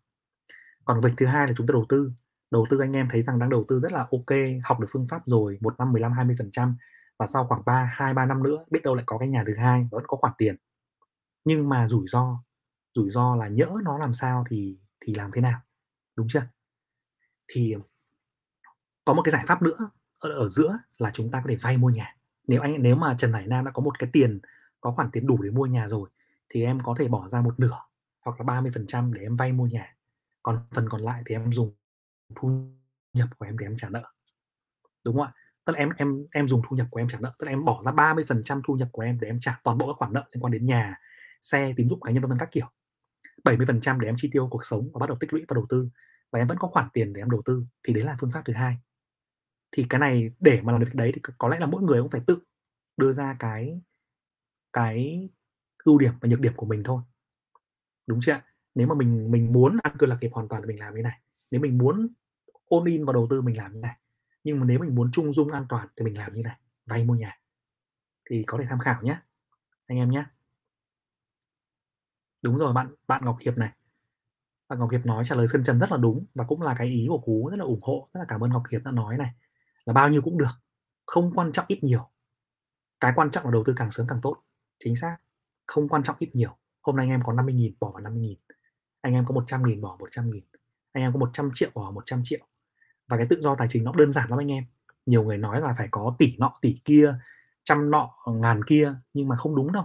[0.85, 2.12] Còn việc thứ hai là chúng ta đầu tư
[2.51, 5.07] đầu tư anh em thấy rằng đang đầu tư rất là ok học được phương
[5.11, 6.76] pháp rồi một năm 15 20 phần trăm.
[7.18, 9.55] Và sau khoảng 3 2 3 năm nữa biết đâu lại có cái nhà thứ
[9.57, 10.57] hai vẫn có khoản tiền.
[11.44, 12.42] Nhưng mà rủi ro
[12.94, 15.61] rủi ro là nhỡ nó làm sao thì thì làm thế nào
[16.16, 16.42] đúng chưa?
[17.48, 17.74] Thì
[19.05, 21.76] có một cái giải pháp nữa ở, ở giữa là chúng ta có thể vay
[21.76, 22.16] mua nhà.
[22.46, 24.40] Nếu anh nếu mà Trần Hải Nam đã có một cái tiền
[24.80, 26.11] có khoản tiền đủ để mua nhà rồi
[26.48, 27.78] thì em có thể bỏ ra một nửa
[28.24, 29.96] hoặc là 30% để em vay mua nhà.
[30.42, 31.74] Còn phần còn lại thì em dùng
[32.37, 32.72] thu
[33.12, 34.03] nhập của em để em trả nợ.
[35.05, 35.33] Đúng không ạ?
[35.64, 37.64] Tức là em em em dùng thu nhập của em trả nợ, tức là em
[37.64, 40.24] bỏ ra 30% thu nhập của em để em trả toàn bộ các khoản nợ
[40.33, 40.97] liên quan đến nhà,
[41.43, 42.66] xe, tín dụng cá nhân vân vân các kiểu.
[43.45, 45.89] 70% để em chi tiêu cuộc sống và bắt đầu tích lũy và đầu tư.
[46.31, 48.43] Và em vẫn có khoản tiền để em đầu tư, thì đấy là phương pháp
[48.45, 48.78] thứ hai.
[49.72, 52.11] Thì cái này để mà làm được đấy thì có lẽ là mỗi người cũng
[52.11, 52.39] phải tự
[52.97, 53.81] đưa ra cái
[54.72, 55.28] cái
[55.85, 57.03] ưu điểm và nhược điểm của mình thôi.
[58.07, 58.45] Đúng chưa ạ?
[58.74, 61.03] Nếu mà mình mình muốn ăn cược lạc nghiệp hoàn toàn thì mình làm như
[61.03, 61.20] này.
[61.51, 62.09] Nếu mình muốn
[62.70, 63.96] ôn in vào đầu tư mình làm như này.
[64.44, 66.56] Nhưng mà nếu mình muốn trung dung an toàn thì mình làm như này,
[66.86, 67.38] vay mua nhà.
[68.30, 69.20] Thì có thể tham khảo nhé,
[69.86, 70.24] anh em nhé.
[72.42, 73.72] Đúng rồi, bạn bạn Ngọc Hiệp này.
[74.68, 76.86] Bạn Ngọc Hiệp nói trả lời Sơn Trần rất là đúng và cũng là cái
[76.86, 79.16] ý của Cú rất là ủng hộ, rất là cảm ơn Ngọc Hiệp đã nói
[79.16, 79.34] này.
[79.84, 80.52] Là bao nhiêu cũng được,
[81.06, 82.08] không quan trọng ít nhiều.
[83.00, 84.42] Cái quan trọng là đầu tư càng sớm càng tốt.
[84.84, 85.16] Chính xác,
[85.66, 86.56] không quan trọng ít nhiều.
[86.82, 88.34] Hôm nay anh em có 50.000 bỏ vào 50.000
[89.00, 90.40] anh em có 100.000 bỏ 100.000
[90.92, 92.46] anh em có 100 triệu, bỏ 100 triệu
[93.11, 94.64] và cái tự do tài chính nó đơn giản lắm anh em.
[95.06, 97.14] Nhiều người nói là phải có tỷ nọ tỷ kia
[97.64, 99.84] trăm nọ ngàn kia nhưng mà không đúng đâu.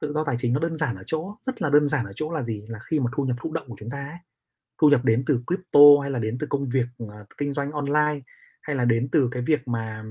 [0.00, 2.32] Tự do tài chính nó đơn giản ở chỗ rất là đơn giản ở chỗ
[2.32, 2.64] là gì?
[2.68, 4.18] Là khi mà thu nhập thụ động của chúng ta ấy,
[4.78, 8.20] thu nhập đến từ crypto hay là đến từ công việc uh, kinh doanh online
[8.62, 10.04] hay là đến từ cái việc mà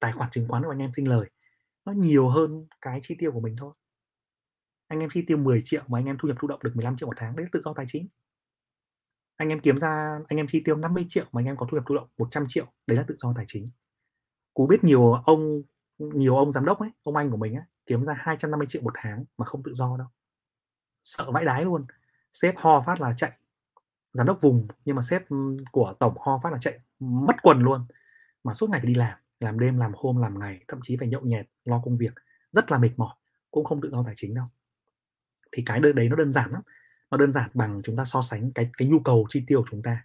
[0.00, 1.30] tài khoản chứng khoán của anh em sinh lời
[1.88, 3.72] nó nhiều hơn cái chi tiêu của mình thôi.
[4.88, 6.96] Anh em chi tiêu 10 triệu mà anh em thu nhập thụ động được 15
[6.96, 8.08] triệu một tháng đấy là tự do tài chính
[9.38, 11.76] anh em kiếm ra, anh em chi tiêu 50 triệu mà anh em có thu
[11.76, 13.68] nhập thụ động 100 triệu, đấy là tự do tài chính.
[14.54, 15.62] Cú biết nhiều ông
[15.98, 18.92] nhiều ông giám đốc ấy, ông anh của mình ấy, kiếm ra 250 triệu một
[18.94, 20.08] tháng mà không tự do đâu.
[21.02, 21.86] Sợ vãi đái luôn.
[22.32, 23.32] Sếp ho phát là chạy.
[24.12, 25.22] Giám đốc vùng, nhưng mà sếp
[25.72, 27.86] của tổng ho phát là chạy mất quần luôn.
[28.44, 31.08] Mà suốt ngày phải đi làm làm đêm, làm hôm, làm ngày, thậm chí phải
[31.08, 32.14] nhậu nhẹt, lo công việc.
[32.52, 33.14] Rất là mệt mỏi,
[33.50, 34.44] cũng không tự do tài chính đâu.
[35.52, 36.62] Thì cái đấy nó đơn giản lắm
[37.10, 39.66] nó đơn giản bằng chúng ta so sánh cái cái nhu cầu chi tiêu của
[39.70, 40.04] chúng ta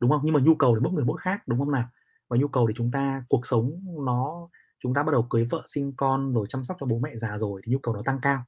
[0.00, 0.20] đúng không?
[0.24, 1.88] Nhưng mà nhu cầu thì mỗi người mỗi khác đúng không nào?
[2.28, 4.48] Và nhu cầu thì chúng ta cuộc sống nó
[4.80, 7.38] chúng ta bắt đầu cưới vợ sinh con rồi chăm sóc cho bố mẹ già
[7.38, 8.44] rồi thì nhu cầu nó tăng cao.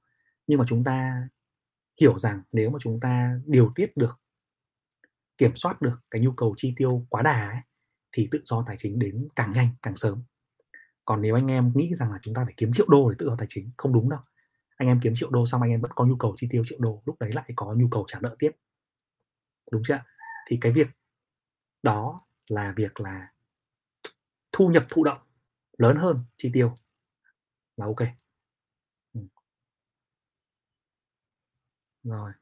[0.46, 1.28] Nhưng mà chúng ta
[2.00, 4.20] hiểu rằng nếu mà chúng ta điều tiết được
[5.38, 7.60] kiểm soát được cái nhu cầu chi tiêu quá đà ấy,
[8.12, 10.22] thì tự do tài chính đến càng nhanh càng sớm.
[11.04, 13.26] Còn nếu anh em nghĩ rằng là chúng ta phải kiếm triệu đô để tự
[13.26, 14.20] do tài chính không đúng đâu
[14.76, 16.78] anh em kiếm triệu đô xong anh em vẫn có nhu cầu chi tiêu triệu
[16.80, 18.50] đô, lúc đấy lại có nhu cầu trả nợ tiếp.
[19.72, 19.98] Đúng chưa
[20.48, 20.86] thì cái việc
[21.82, 23.28] đó là việc là
[24.52, 25.18] thu nhập thụ động
[25.78, 26.74] lớn hơn chi tiêu.
[27.76, 28.00] Là ok.
[29.14, 29.20] Ừ.
[32.04, 32.32] rồi.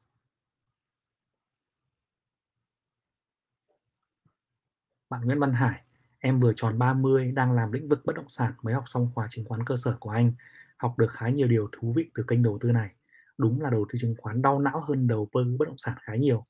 [5.09, 5.81] Bạn Nguyễn Văn Hải,
[6.19, 9.27] em vừa tròn 30 đang làm lĩnh vực bất động sản, mới học xong khóa
[9.29, 10.33] chứng khoán cơ sở của anh
[10.83, 12.89] học được khá nhiều điều thú vị từ kênh đầu tư này.
[13.37, 16.15] Đúng là đầu tư chứng khoán đau não hơn đầu tư bất động sản khá
[16.15, 16.45] nhiều.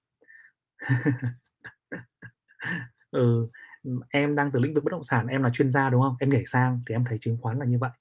[3.11, 3.47] Ừ,
[4.09, 6.15] em đang từ lĩnh vực bất động sản em là chuyên gia đúng không?
[6.19, 7.91] Em nhảy sang thì em thấy chứng khoán là như vậy.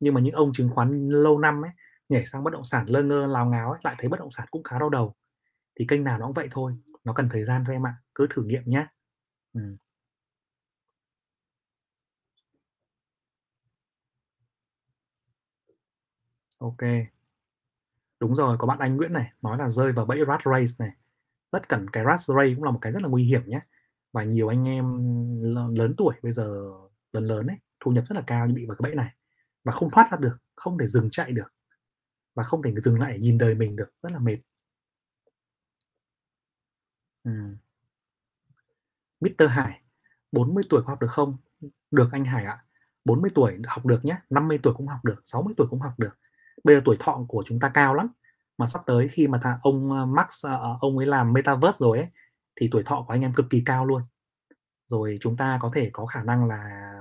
[0.00, 1.70] Nhưng mà những ông chứng khoán lâu năm ấy
[2.08, 4.46] nhảy sang bất động sản lơ ngơ lào ngáo ấy, lại thấy bất động sản
[4.50, 5.14] cũng khá đau đầu.
[5.80, 6.72] Thì kênh nào nó cũng vậy thôi
[7.04, 7.94] nó cần thời gian thôi em ạ.
[8.14, 8.86] Cứ thử nghiệm nhé
[9.54, 9.60] ừ.
[16.62, 16.82] Ok.
[18.20, 20.96] Đúng rồi, có bạn anh Nguyễn này, nói là rơi vào bẫy rat race này.
[21.52, 23.60] Rất cần cái rat race cũng là một cái rất là nguy hiểm nhé
[24.12, 24.86] và nhiều anh em
[25.76, 26.72] lớn tuổi bây giờ
[27.12, 29.14] lớn lớn ấy, thu nhập rất là cao nhưng bị vào cái bẫy này.
[29.64, 31.52] Và không thoát ra được, không thể dừng chạy được.
[32.34, 34.38] Và không thể dừng lại nhìn đời mình được, rất là mệt.
[37.24, 37.30] Ừ.
[39.20, 39.48] Mr.
[39.48, 39.80] Hải
[40.32, 41.36] 40 tuổi học được không?
[41.90, 42.64] Được anh Hải ạ.
[43.04, 46.18] 40 tuổi học được nhé 50 tuổi cũng học được 60 tuổi cũng học được
[46.64, 48.08] bây giờ tuổi thọ của chúng ta cao lắm.
[48.58, 51.76] Mà sắp tới khi mà thằng ông ờ, Max ờ, ờ, ông ấy làm metaverse
[51.80, 52.08] rồi ấy,
[52.56, 54.02] thì tuổi thọ của anh em cực kỳ cao luôn.
[54.86, 56.92] Rồi chúng ta có thể có khả năng là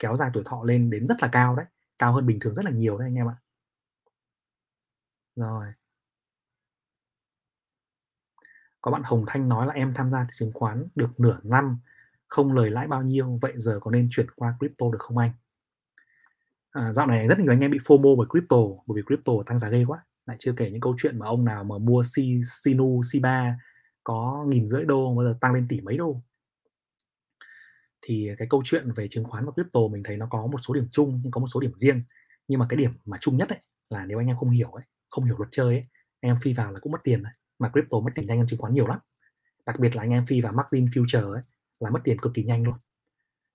[0.00, 1.66] kéo dài tuổi thọ lên đến rất là cao đấy.
[1.98, 3.36] Cao hơn bình thường rất là nhiều đấy anh em ạ.
[5.36, 5.72] Rồi.
[8.80, 11.78] Có bạn Hồng Thanh nói là em tham gia thị trường khoán được nửa năm,
[12.28, 15.30] không lời lãi bao nhiêu, vậy giờ có nên chuyển qua crypto được không anh?
[16.70, 18.56] À, dạo này rất nhiều anh em bị FOMO bởi crypto
[18.86, 20.04] bởi vì crypto tăng giá ghê quá.
[20.26, 23.58] Lại chưa kể những câu chuyện mà ông nào mà mua si, Sinu Shiba
[24.04, 26.22] có nghìn rưỡi đô bây giờ tăng lên tỷ mấy đô.
[28.02, 30.74] Thì cái câu chuyện về chứng khoán và crypto mình thấy nó có một số
[30.74, 32.02] điểm chung nhưng có một số điểm riêng.
[32.48, 33.58] Nhưng mà cái điểm mà chung nhất ấy
[33.90, 35.84] là nếu anh em không hiểu ấy không hiểu luật chơi ấy
[36.20, 37.32] em phi vào là cũng mất tiền đấy.
[37.58, 38.98] Mà crypto mất tiền nhanh hơn chứng khoán nhiều lắm.
[39.66, 41.42] Đặc biệt là anh em phi vào margin future ấy
[41.80, 42.74] là mất tiền cực kỳ nhanh luôn.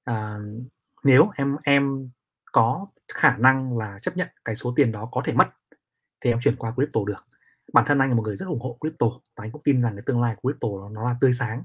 [0.03, 0.37] À,
[1.03, 2.09] nếu em em
[2.55, 5.49] có khả năng là chấp nhận cái số tiền đó có thể mất
[6.21, 7.25] thì em chuyển qua crypto được.
[7.73, 9.95] Bản thân anh là một người rất ủng hộ crypto và anh cũng tin rằng
[9.95, 11.63] cái tương lai của crypto nó, nó là tươi sáng.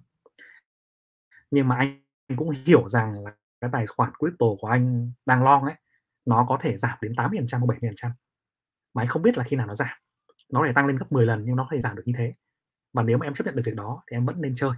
[1.51, 2.03] Nhưng mà anh
[2.37, 5.75] cũng hiểu rằng là cái tài khoản crypto của anh đang long ấy
[6.27, 8.11] nó có thể giảm đến 80% hoặc 70%
[8.95, 9.99] mà anh không biết là khi nào nó giảm.
[10.53, 12.33] Nó thể tăng lên gấp 10 lần nhưng nó có thể giảm được như thế.
[12.93, 14.73] Và nếu mà em chấp nhận được việc đó thì em vẫn nên chơi.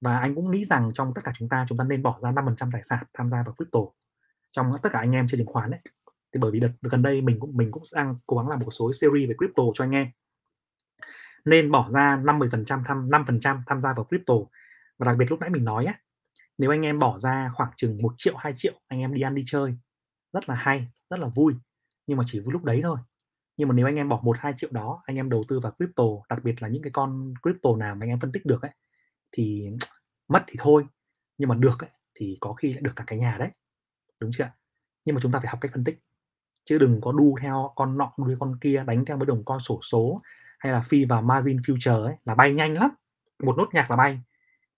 [0.00, 2.30] Và anh cũng nghĩ rằng trong tất cả chúng ta chúng ta nên bỏ ra
[2.30, 3.80] 5% tài sản tham gia vào crypto
[4.56, 5.80] trong tất cả anh em trên chứng khoán đấy
[6.34, 8.70] thì bởi vì đợt gần đây mình cũng mình cũng đang cố gắng làm một
[8.70, 10.08] số series về crypto cho anh em
[11.44, 14.34] nên bỏ ra 50% tham 5% tham gia vào crypto.
[14.98, 15.94] Và đặc biệt lúc nãy mình nói á,
[16.58, 19.34] nếu anh em bỏ ra khoảng chừng 1 triệu, 2 triệu anh em đi ăn
[19.34, 19.74] đi chơi,
[20.32, 21.54] rất là hay, rất là vui,
[22.06, 22.98] nhưng mà chỉ vui lúc đấy thôi.
[23.58, 25.72] Nhưng mà nếu anh em bỏ 1, 2 triệu đó, anh em đầu tư vào
[25.72, 28.62] crypto, đặc biệt là những cái con crypto nào mà anh em phân tích được
[28.62, 28.70] ấy,
[29.32, 29.70] thì
[30.28, 30.84] mất thì thôi,
[31.38, 33.50] nhưng mà được ấy, thì có khi lại được cả cái nhà đấy.
[34.24, 34.50] Đúng chưa?
[35.06, 36.00] Nhưng mà chúng ta phải học cách phân tích,
[36.64, 39.44] chứ đừng có đu theo con nọ đu theo con kia, đánh theo với đồng
[39.46, 40.20] con sổ số
[40.58, 42.90] hay là phi vào margin future ấy là bay nhanh lắm.
[43.44, 44.20] Một nốt nhạc là bay.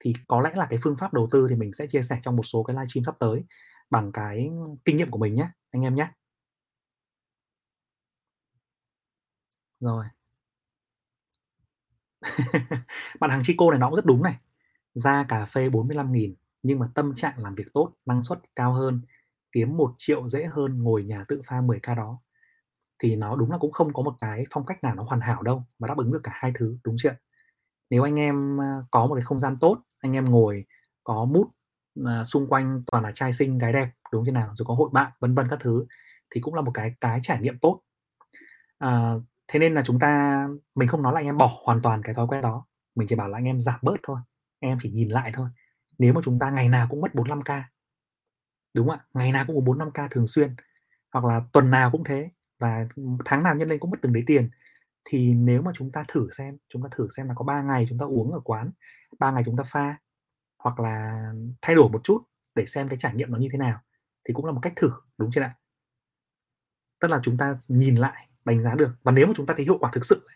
[0.01, 2.37] Thì có lẽ là cái phương pháp đầu tư thì mình sẽ chia sẻ trong
[2.37, 3.45] một số cái livestream sắp tới
[3.91, 4.51] bằng cái
[4.85, 6.09] kinh nghiệm của mình nhé, anh em nhé.
[9.81, 10.05] Rồi.
[13.21, 14.37] Bạn hàng Chico này nó cũng rất đúng này.
[14.95, 19.03] Ra cà phê 45.000 nhưng mà tâm trạng làm việc tốt, năng suất cao hơn,
[19.57, 22.21] kiếm 1 triệu dễ hơn ngồi nhà tự pha 10k đó.
[22.99, 25.43] Thì nó đúng là cũng không có một cái phong cách nào nó hoàn hảo
[25.43, 27.17] đâu và đáp ứng được cả hai thứ, đúng chưa?
[27.91, 30.65] Nếu anh em ờ, có một cái không gian tốt, anh em ngồi
[31.05, 31.47] có mút
[32.07, 34.75] à, ờ, xung quanh toàn là trai xinh gái đẹp đúng thế nào rồi có
[34.75, 35.87] hội bạn vân vân các thứ
[36.35, 37.83] thì cũng là một cái cái trải nghiệm tốt
[38.79, 39.13] à,
[39.49, 40.43] thế nên là chúng ta
[40.75, 43.17] mình không nói là anh em bỏ hoàn toàn cái thói quen đó mình chỉ
[43.17, 44.19] bảo là anh em giảm bớt thôi
[44.61, 45.49] anh em chỉ nhìn lại thôi
[45.99, 47.63] nếu mà chúng ta ngày nào cũng mất 45k
[48.77, 50.55] đúng không ạ, ngày nào cũng có 45k thường xuyên,
[51.13, 52.89] hoặc là tuần nào cũng thế, và
[53.25, 54.51] tháng nào nhân lên cũng mất từng đấy tiền.
[55.05, 57.87] Thì nếu mà chúng ta thử xem, chúng ta thử xem là có 3 ngày
[57.89, 58.71] chúng ta uống ở quán
[59.19, 59.97] 3 ngày chúng ta pha,
[60.59, 61.27] hoặc là
[61.63, 62.23] thay đổi một chút
[62.55, 63.81] để xem cái trải nghiệm nó như thế nào,
[64.29, 65.55] thì cũng là một cách thử, đúng chưa ạ?
[67.01, 68.91] Tức là chúng ta nhìn lại, đánh giá được.
[69.03, 70.29] Và nếu mà chúng ta thấy hiệu quả thực sự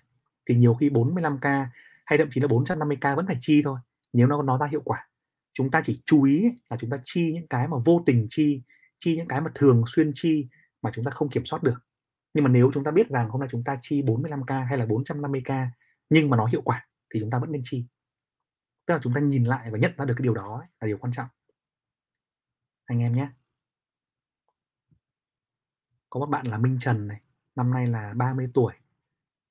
[0.46, 1.66] thì nhiều khi 45k
[2.06, 3.78] hay thậm chí là 450k vẫn phải chi thôi,
[4.12, 5.08] nếu nó nó ra hiệu quả
[5.52, 8.62] chúng ta chỉ chú ý là chúng ta chi những cái mà vô tình chi
[8.98, 10.48] chi những cái mà thường xuyên chi
[10.82, 11.78] mà chúng ta không kiểm soát được.
[12.34, 14.86] Nhưng mà nếu chúng ta biết rằng hôm nay chúng ta chi 45k hay là
[14.86, 15.68] 450k
[16.10, 17.86] nhưng mà nó hiệu quả thì chúng ta vẫn nên chi.
[18.86, 20.86] Tức là chúng ta nhìn lại và nhận ra được cái điều đó ấy, là
[20.86, 21.28] điều quan trọng.
[22.84, 23.28] Anh em nhé.
[26.10, 27.20] Có một bạn là Minh Trần này
[27.56, 28.74] năm nay là 30 tuổi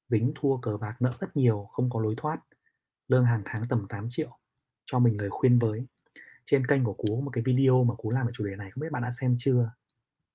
[0.07, 2.39] dính thua cờ bạc nợ rất nhiều không có lối thoát
[3.07, 4.38] lương hàng tháng tầm 8 triệu
[4.91, 5.85] cho mình lời khuyên với.
[6.45, 8.81] Trên kênh của cú, một cái video mà cú làm về chủ đề này, không
[8.81, 9.71] biết bạn đã xem chưa?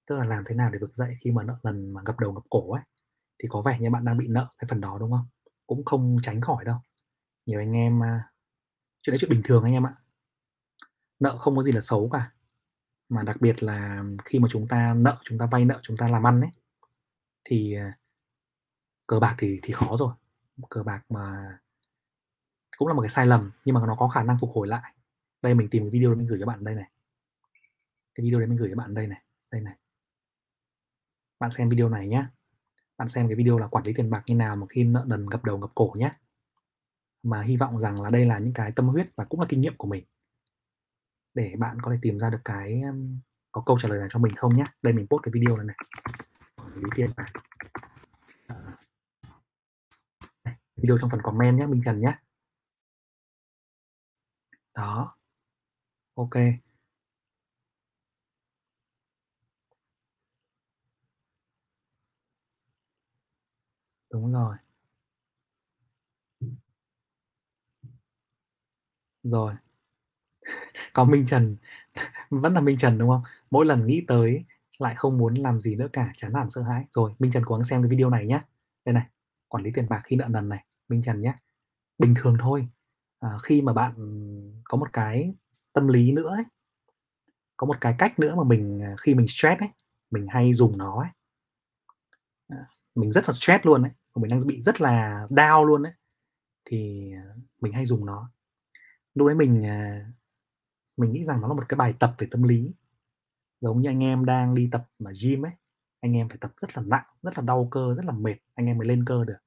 [0.06, 2.32] Tức là làm thế nào để vực dậy khi mà nợ lần mà gặp đầu
[2.32, 2.82] gặp cổ ấy.
[3.38, 5.26] Thì có vẻ như bạn đang bị nợ cái phần đó, đúng không?
[5.66, 6.76] Cũng không tránh khỏi đâu.
[7.46, 8.30] Nhiều anh em à,
[9.02, 9.94] chuyện đấy chuyện bình thường anh em ạ.
[11.20, 12.32] Nợ không có gì là xấu cả.
[13.08, 16.08] Mà đặc biệt là khi mà chúng ta nợ, chúng ta vay nợ, chúng ta
[16.08, 16.50] làm ăn ấy,
[17.44, 17.98] thì à,
[19.06, 20.14] cờ bạc thì thì khó rồi.
[20.70, 21.58] Cờ bạc mà
[22.76, 24.94] cũng là một cái sai lầm, nhưng mà nó có khả năng phục hồi lại.
[25.42, 26.90] Đây, mình tìm cái video mình gửi cho bạn đây này.
[28.14, 29.74] Cái video đấy mình gửi cho bạn đây này đây này.
[31.40, 32.26] Bạn xem video này nhé
[32.98, 35.26] bạn xem cái video là quản lý tiền bạc như nào mà khi nợ nần
[35.30, 36.12] ngập đầu ngập cổ nhé
[37.22, 39.60] mà hy vọng rằng là đây là những cái tâm huyết và cũng là kinh
[39.60, 40.04] nghiệm của mình.
[41.34, 42.82] Để bạn có thể tìm ra được cái
[43.52, 45.66] có câu trả lời nào cho mình không nhé đây, mình post cái video này
[45.66, 45.76] này.
[46.56, 47.32] Quản lý tiền bạc.
[50.76, 52.18] Video trong phần comment nhé Minh Trần nhé
[54.74, 55.16] đó.
[56.16, 56.36] Ok.
[64.10, 64.56] Đúng rồi.
[69.22, 69.54] Rồi.
[70.92, 71.56] Có Minh Trần.
[72.30, 73.22] Vẫn là Minh Trần, đúng không?
[73.50, 74.44] Mỗi lần nghĩ tới
[74.78, 76.84] lại không muốn làm gì nữa cả, chán nản, sợ hãi.
[76.92, 78.40] Rồi, Minh Trần cố gắng xem cái video này nhé
[78.84, 79.06] đây này,
[79.48, 81.34] quản lý tiền bạc khi nợ nần này, Minh Trần nhé
[81.98, 82.68] bình thường thôi
[83.24, 83.94] à, khi mà bạn
[84.64, 85.34] có một cái
[85.72, 86.44] tâm lý nữa ấy,
[87.56, 89.68] có một cái cách nữa mà mình à, khi mình stress ấy
[90.10, 91.10] mình hay dùng nó ấy.
[92.48, 95.92] À, mình rất là stress luôn ấy mình đang bị rất là down luôn ấy
[96.64, 97.24] thì à,
[97.60, 98.30] mình hay dùng nó.
[99.14, 100.06] Lúc đấy mình à,
[100.96, 102.72] mình nghĩ rằng nó là một cái bài tập về tâm lý
[103.60, 105.52] giống như anh em đang đi tập mà gym ấy
[106.00, 108.66] anh em phải tập rất là nặng rất là đau cơ rất là mệt anh
[108.66, 109.38] em mới lên cơ được.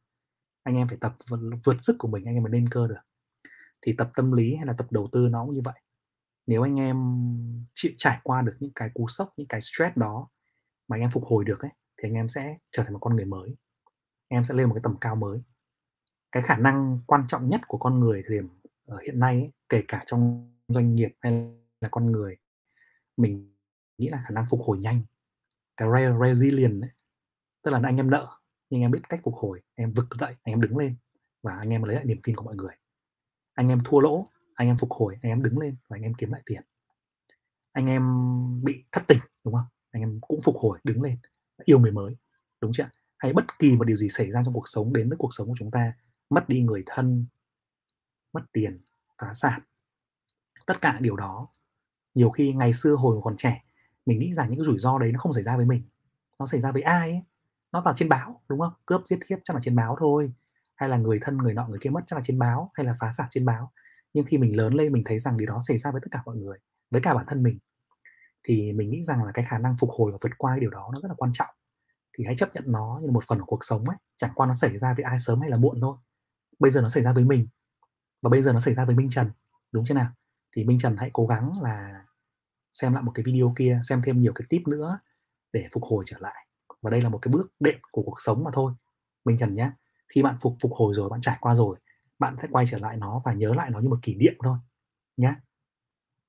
[0.63, 1.15] Anh em phải tập
[1.63, 3.01] vượt sức của mình anh em mới lên cơ được
[3.82, 5.82] thì tập tâm lý hay là tập đầu tư nó cũng như vậy.
[6.47, 6.97] Nếu anh em
[7.73, 10.30] chịu trải qua được những cái cú sốc những cái stress đó
[10.88, 13.15] mà anh em phục hồi được ấy thì anh em sẽ trở thành một con
[13.15, 13.55] người mới.
[14.28, 15.41] Em sẽ lên một cái tầm cao mới.
[16.32, 18.49] Cái khả năng quan trọng nhất của con người điểm
[18.86, 22.38] ở hiện nay ấy, kể cả trong doanh nghiệp hay là con người
[23.17, 23.55] mình
[23.97, 25.01] nghĩ là khả năng phục hồi nhanh
[25.78, 25.89] cái
[26.21, 26.89] resilient ấy,
[27.63, 28.28] tức là anh em nợ
[28.69, 30.95] nhưng em biết cách phục hồi em vực dậy anh em đứng lên
[31.43, 32.75] và anh em lấy lại niềm tin của mọi người
[33.58, 36.14] anh em thua lỗ anh em phục hồi anh em đứng lên và anh em
[36.14, 36.62] kiếm lại tiền.
[37.72, 38.03] Anh em
[38.64, 39.66] bị thất tình đúng không?
[39.91, 41.18] Anh em cũng phục hồi đứng lên
[41.66, 42.16] yêu người mới
[42.62, 45.18] đúng chưa hay bất kỳ một điều gì xảy ra trong cuộc sống đến với
[45.18, 45.93] cuộc sống của chúng ta
[46.30, 47.26] mất đi người thân,
[48.34, 48.82] mất tiền,
[49.22, 49.62] phá sản.
[50.66, 51.47] Tất cả điều đó,
[52.16, 53.64] nhiều khi ngày xưa hồi còn trẻ,
[54.05, 55.84] mình nghĩ rằng những cái rủi ro đấy nó không xảy ra với mình,
[56.39, 57.22] nó xảy ra với ai ấy,
[57.72, 58.74] nó là trên báo, đúng không?
[58.86, 60.34] Cướp, giết, hiếp chắc là trên báo thôi,
[60.78, 62.95] hay là người thân người nọ người kia mất chắc là trên báo, hay là
[62.99, 63.71] phá sản trên báo.
[64.13, 66.21] Nhưng khi mình lớn lên mình thấy rằng điều đó xảy ra với tất cả
[66.25, 66.57] mọi người,
[66.91, 67.59] với cả bản thân mình,
[68.43, 70.69] thì mình nghĩ rằng là cái khả năng phục hồi và vượt qua cái điều
[70.69, 71.49] đó nó rất là quan trọng.
[72.17, 74.53] Thì hãy chấp nhận nó như một phần của cuộc sống ấy, chẳng qua nó
[74.53, 75.97] xảy ra với ai sớm hay là muộn thôi.
[76.59, 77.47] Bây giờ nó xảy ra với mình,
[78.21, 79.32] và bây giờ nó xảy ra với Minh Trần,
[79.71, 80.11] đúng chưa nào?
[80.55, 82.05] Thì Minh Trần hãy cố gắng là
[82.71, 84.99] xem lại một cái video kia, xem thêm nhiều cái tip nữa
[85.53, 86.47] để phục hồi trở lại.
[86.82, 88.73] Và đây là một cái bước đệm của cuộc sống mà thôi.
[89.25, 89.71] Minh Trần nhé.
[90.10, 91.78] Khi bạn phục phục hồi rồi, bạn trải qua rồi,
[92.20, 94.58] bạn sẽ quay trở lại nó và nhớ lại nó như một kỷ niệm thôi
[95.18, 95.34] nhé.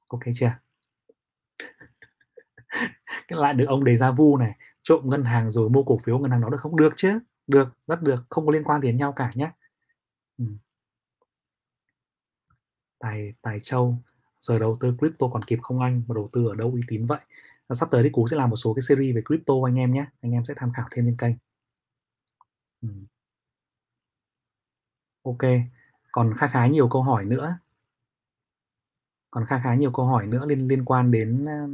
[0.08, 0.52] Ok chưa?
[3.28, 6.18] cái lại được ông đề ra vu này trộm ngân hàng rồi mua cổ phiếu
[6.18, 8.88] ngân hàng đó được không được chứ được rất được không có liên quan gì
[8.88, 9.50] đến nhau cả nhé
[10.38, 10.44] ừ.
[12.98, 13.96] tài tài châu
[14.40, 17.06] giờ đầu tư crypto còn kịp không anh mà đầu tư ở đâu uy tín
[17.06, 17.20] vậy
[17.68, 19.92] và sắp tới thì cú sẽ làm một số cái series về crypto anh em
[19.92, 21.34] nhé anh em sẽ tham khảo thêm trên kênh
[22.82, 22.88] ừ
[25.28, 25.50] ok
[26.12, 27.58] còn khá khá nhiều câu hỏi nữa.
[29.30, 31.68] Còn khá khá nhiều câu hỏi nữa liên liên quan đến ờ,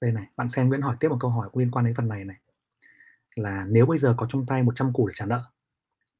[0.00, 2.24] đây này bạn xem Nguyễn hỏi tiếp một câu hỏi liên quan đến phần này
[2.24, 2.36] này.
[3.36, 5.44] Là nếu bây giờ có trong tay 100 củ để trả nợ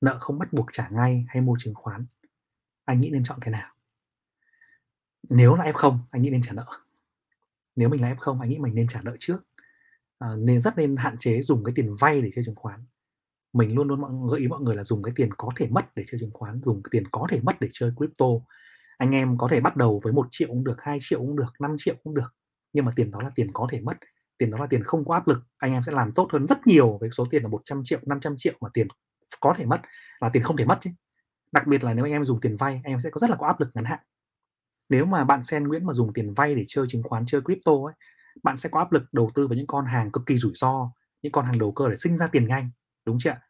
[0.01, 2.07] nợ không bắt buộc trả ngay hay mua chứng khoán
[2.85, 3.75] anh nghĩ nên chọn cái nào?
[5.29, 6.67] Nếu là F0 anh nghĩ nên trả nợ.
[7.77, 9.39] Nếu mình là F0 anh nghĩ mình nên trả nợ trước.
[10.19, 12.85] À, nên rất nên hạn chế dùng cái tiền vay để chơi chứng khoán
[13.57, 16.05] mình luôn luôn gợi ý mọi người là dùng cái tiền có thể mất để
[16.07, 18.27] chơi chứng khoán, dùng cái tiền có thể mất để chơi crypto.
[18.99, 21.53] Anh em có thể bắt đầu với một triệu cũng được, hai triệu cũng được
[21.61, 22.35] 5 triệu cũng được,
[22.73, 23.97] nhưng mà tiền đó là tiền có thể mất,
[24.39, 25.39] tiền đó là tiền không có áp lực.
[25.59, 28.35] Anh em sẽ làm tốt hơn rất nhiều với số tiền là 100 triệu 500
[28.39, 28.89] triệu mà tiền
[29.41, 29.81] có thể mất
[30.21, 30.91] là tiền không thể mất chứ.
[31.53, 33.37] Đặc biệt là nếu anh em dùng tiền vay, anh em sẽ có rất là
[33.37, 33.99] có áp lực ngắn hạn.
[34.89, 37.73] Nếu mà bạn sen Nguyễn mà dùng tiền vay để chơi chứng khoán, chơi crypto
[37.73, 37.95] ấy,
[38.43, 40.91] bạn sẽ có áp lực đầu tư vào những con hàng cực kỳ rủi ro,
[41.23, 42.71] những con hàng đầu cơ để sinh ra tiền nhanh,
[43.07, 43.41] đúng chưa ạ?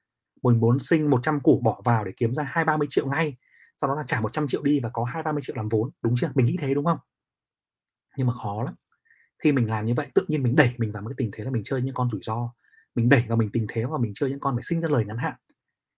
[0.51, 3.36] Mình muốn sinh 100 củ bỏ vào để kiếm ra hai ba mươi triệu ngay.
[3.80, 5.90] Sau đó là trả 100 triệu đi và có hai ba mươi triệu làm vốn.
[6.03, 6.30] Đúng chưa?
[6.34, 6.99] Mình nghĩ thế, đúng không?
[8.16, 8.74] Nhưng mà khó lắm.
[9.38, 11.44] Khi mình làm như vậy, tự nhiên mình đẩy mình vào một cái tình thế
[11.44, 12.53] là mình chơi những con rủi ro.
[12.94, 15.05] Mình đẩy vào mình tình thế và mình chơi những con phải sinh ra lời
[15.05, 15.34] ngắn hạn.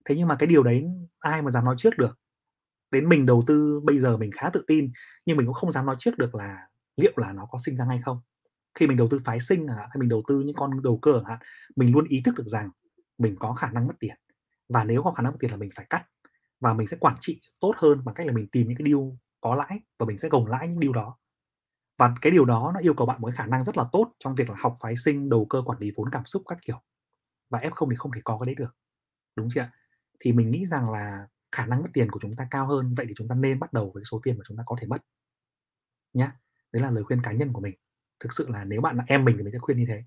[0.04, 0.84] Thế nhưng mà cái điều đấy
[1.18, 2.18] ai mà dám nói trước được?
[2.90, 4.92] Đến mình đầu tư bây giờ mình khá tự tin,
[5.26, 7.84] nhưng mình cũng không dám nói trước được là liệu là nó có sinh ra
[7.88, 8.20] hay không?
[8.74, 11.22] Khi mình đầu tư phái sinh à, hay mình đầu tư những con đầu cơ
[11.26, 11.38] hạn
[11.76, 12.70] mình luôn ý thức được rằng
[13.18, 14.16] mình có khả năng mất tiền
[14.68, 16.06] và nếu có khả năng mất tiền là mình phải cắt
[16.60, 19.00] và mình sẽ quản trị tốt hơn bằng cách là mình tìm những cái deal
[19.40, 21.18] có lãi và mình sẽ gồng lãi những deal đó.
[21.98, 24.12] Và cái điều đó nó yêu cầu bạn một cái khả năng rất là tốt
[24.18, 26.82] trong việc là học phái sinh, đầu cơ quản lý vốn cảm xúc các kiểu.
[27.50, 28.76] Và f không thì không thể có cái đấy được,
[29.36, 29.72] đúng chưa ạ?
[30.20, 33.06] Thì mình nghĩ rằng là khả năng mất tiền của chúng ta cao hơn, vậy
[33.08, 34.98] thì chúng ta nên bắt đầu với số tiền mà chúng ta có thể mất
[36.14, 36.30] nhé
[36.72, 37.74] đấy là lời khuyên cá nhân của mình.
[38.20, 40.04] Thực sự là nếu bạn là em mình thì mình sẽ khuyên như thế.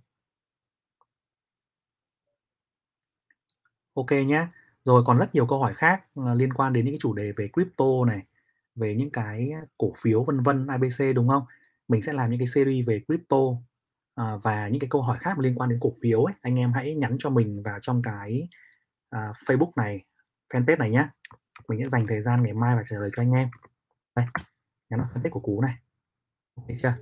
[3.93, 4.47] Ok nhé
[4.85, 7.31] rồi còn rất nhiều câu hỏi khác ờ, liên quan đến những cái chủ đề
[7.31, 8.23] về crypto này
[8.75, 11.43] về những cái cổ phiếu vân vân ABC đúng không?
[11.87, 13.37] Mình sẽ làm những cái series về crypto
[14.15, 16.33] à, và những cái câu hỏi khác liên quan đến cổ phiếu ấy.
[16.41, 18.47] Anh em hãy nhắn cho mình vào trong cái
[19.09, 20.05] à, Facebook này
[20.49, 21.07] fanpage này nhé
[21.67, 23.49] mình sẽ dành thời gian ngày mai và trả lời cho anh em.
[24.15, 24.25] Đây
[24.89, 25.75] nhắn vào fanpage của cú này.
[26.55, 26.93] Ok chưa?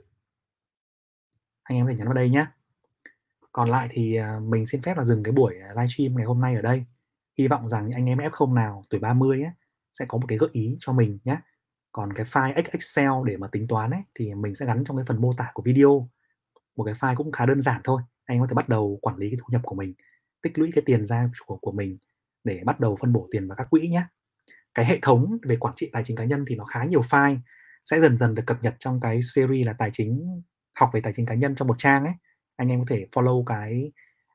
[1.64, 2.46] Anh em có thể nhắn vào đây nhé
[3.52, 6.42] còn lại thì à, mình xin phép là dừng cái buổi à, livestream ngày hôm
[6.42, 6.86] nay ở đây.
[7.38, 9.52] Hy vọng rằng những anh em F0 nào tuổi 30 ấy,
[9.94, 11.38] sẽ có một cái gợi ý cho mình nhé
[11.92, 15.06] còn cái file Excel để mà tính toán ấy thì mình sẽ gắn trong cái
[15.08, 16.10] phần mô tả của video.
[16.76, 19.30] Một cái file cũng khá đơn giản thôi anh có thể bắt đầu quản lý
[19.30, 19.94] cái thu nhập của mình
[20.42, 21.98] tích lũy cái tiền ra của của mình
[22.44, 24.04] để bắt đầu phân bổ tiền vào các quỹ nhé
[24.74, 27.38] cái hệ thống về quản trị tài chính cá nhân thì nó khá nhiều file
[27.86, 30.42] sẽ dần dần được cập nhật trong cái series là tài chính
[30.76, 32.14] học về tài chính cá nhân trong một trang ấy
[32.60, 33.92] anh em có thể follow cái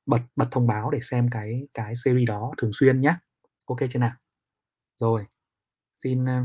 [0.07, 3.15] bật bật thông báo để xem cái cái series đó thường xuyên nhé
[3.67, 4.13] ok chưa nào?
[4.97, 5.27] Rồi,
[5.97, 6.43] xin ờ,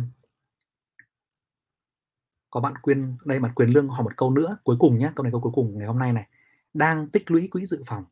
[2.49, 5.23] có bạn quyền đây, bạn quyền lương hỏi một câu nữa cuối cùng nhé câu
[5.23, 6.27] này câu cuối cùng ngày hôm nay này.
[6.73, 8.05] Đang tích lũy quỹ dự phòng,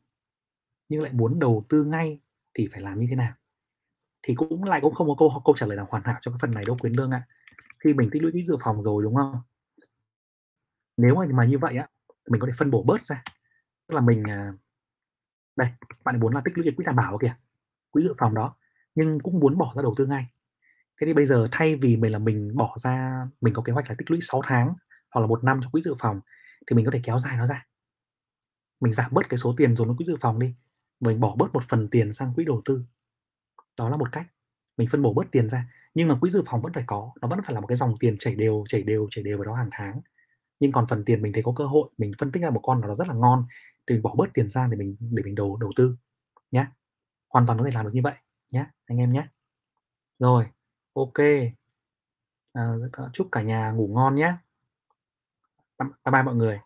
[0.88, 2.20] nhưng lại muốn đầu tư ngay
[2.54, 3.32] thì phải làm như thế nào?
[4.22, 6.38] Thì cũng lại cũng không có câu câu trả lời nào hoàn hảo cho cái
[6.42, 7.22] phần này đâu quyền lương ạ.
[7.84, 9.42] Khi mình tích lũy quỹ dự phòng rồi, đúng không?
[10.96, 11.88] Nếu mà mà như vậy á
[12.30, 13.22] mình có thể phân bổ bớt ra
[13.88, 14.52] tức là mình à,
[15.56, 15.68] đây
[16.04, 17.34] bạn muốn là tích lũy cái quỹ đảm bảo kìa
[17.90, 18.56] quỹ dự phòng đó
[18.94, 20.26] nhưng cũng muốn bỏ ra đầu tư ngay.
[21.00, 23.88] Thế thì bây giờ thay vì mình là mình bỏ ra mình có kế hoạch
[23.88, 24.74] là tích lũy 6 tháng
[25.10, 26.20] hoặc là một năm cho quỹ dự phòng
[26.66, 27.66] thì mình có thể kéo dài nó ra.
[28.80, 30.54] Mình giảm bớt cái số tiền dồn vào quỹ dự phòng đi
[31.00, 32.82] mình bỏ bớt một phần tiền sang quỹ đầu tư.
[33.78, 34.26] Đó là một cách
[34.76, 37.28] mình phân bổ bớt tiền ra, nhưng mà quỹ dự phòng vẫn phải có, nó
[37.28, 39.54] vẫn phải là một cái dòng tiền chảy đều, chảy đều, chảy đều vào đó
[39.54, 40.00] hàng tháng.
[40.60, 42.80] Nhưng còn phần tiền mình thấy có cơ hội, mình phân tích ra một con
[42.80, 43.46] nào đó rất là ngon,
[43.86, 45.96] thì mình bỏ bớt tiền ra để mình để mình đầu đầu tư
[46.52, 46.66] nhé
[47.28, 48.14] Hoàn toàn có thể làm được như vậy
[48.52, 49.28] nhé anh em nhé
[50.18, 50.46] Rồi,
[50.94, 51.18] ok.
[52.52, 52.72] À,
[53.12, 54.34] chúc cả nhà ngủ ngon nhé
[55.78, 56.60] Bye bye mọi người.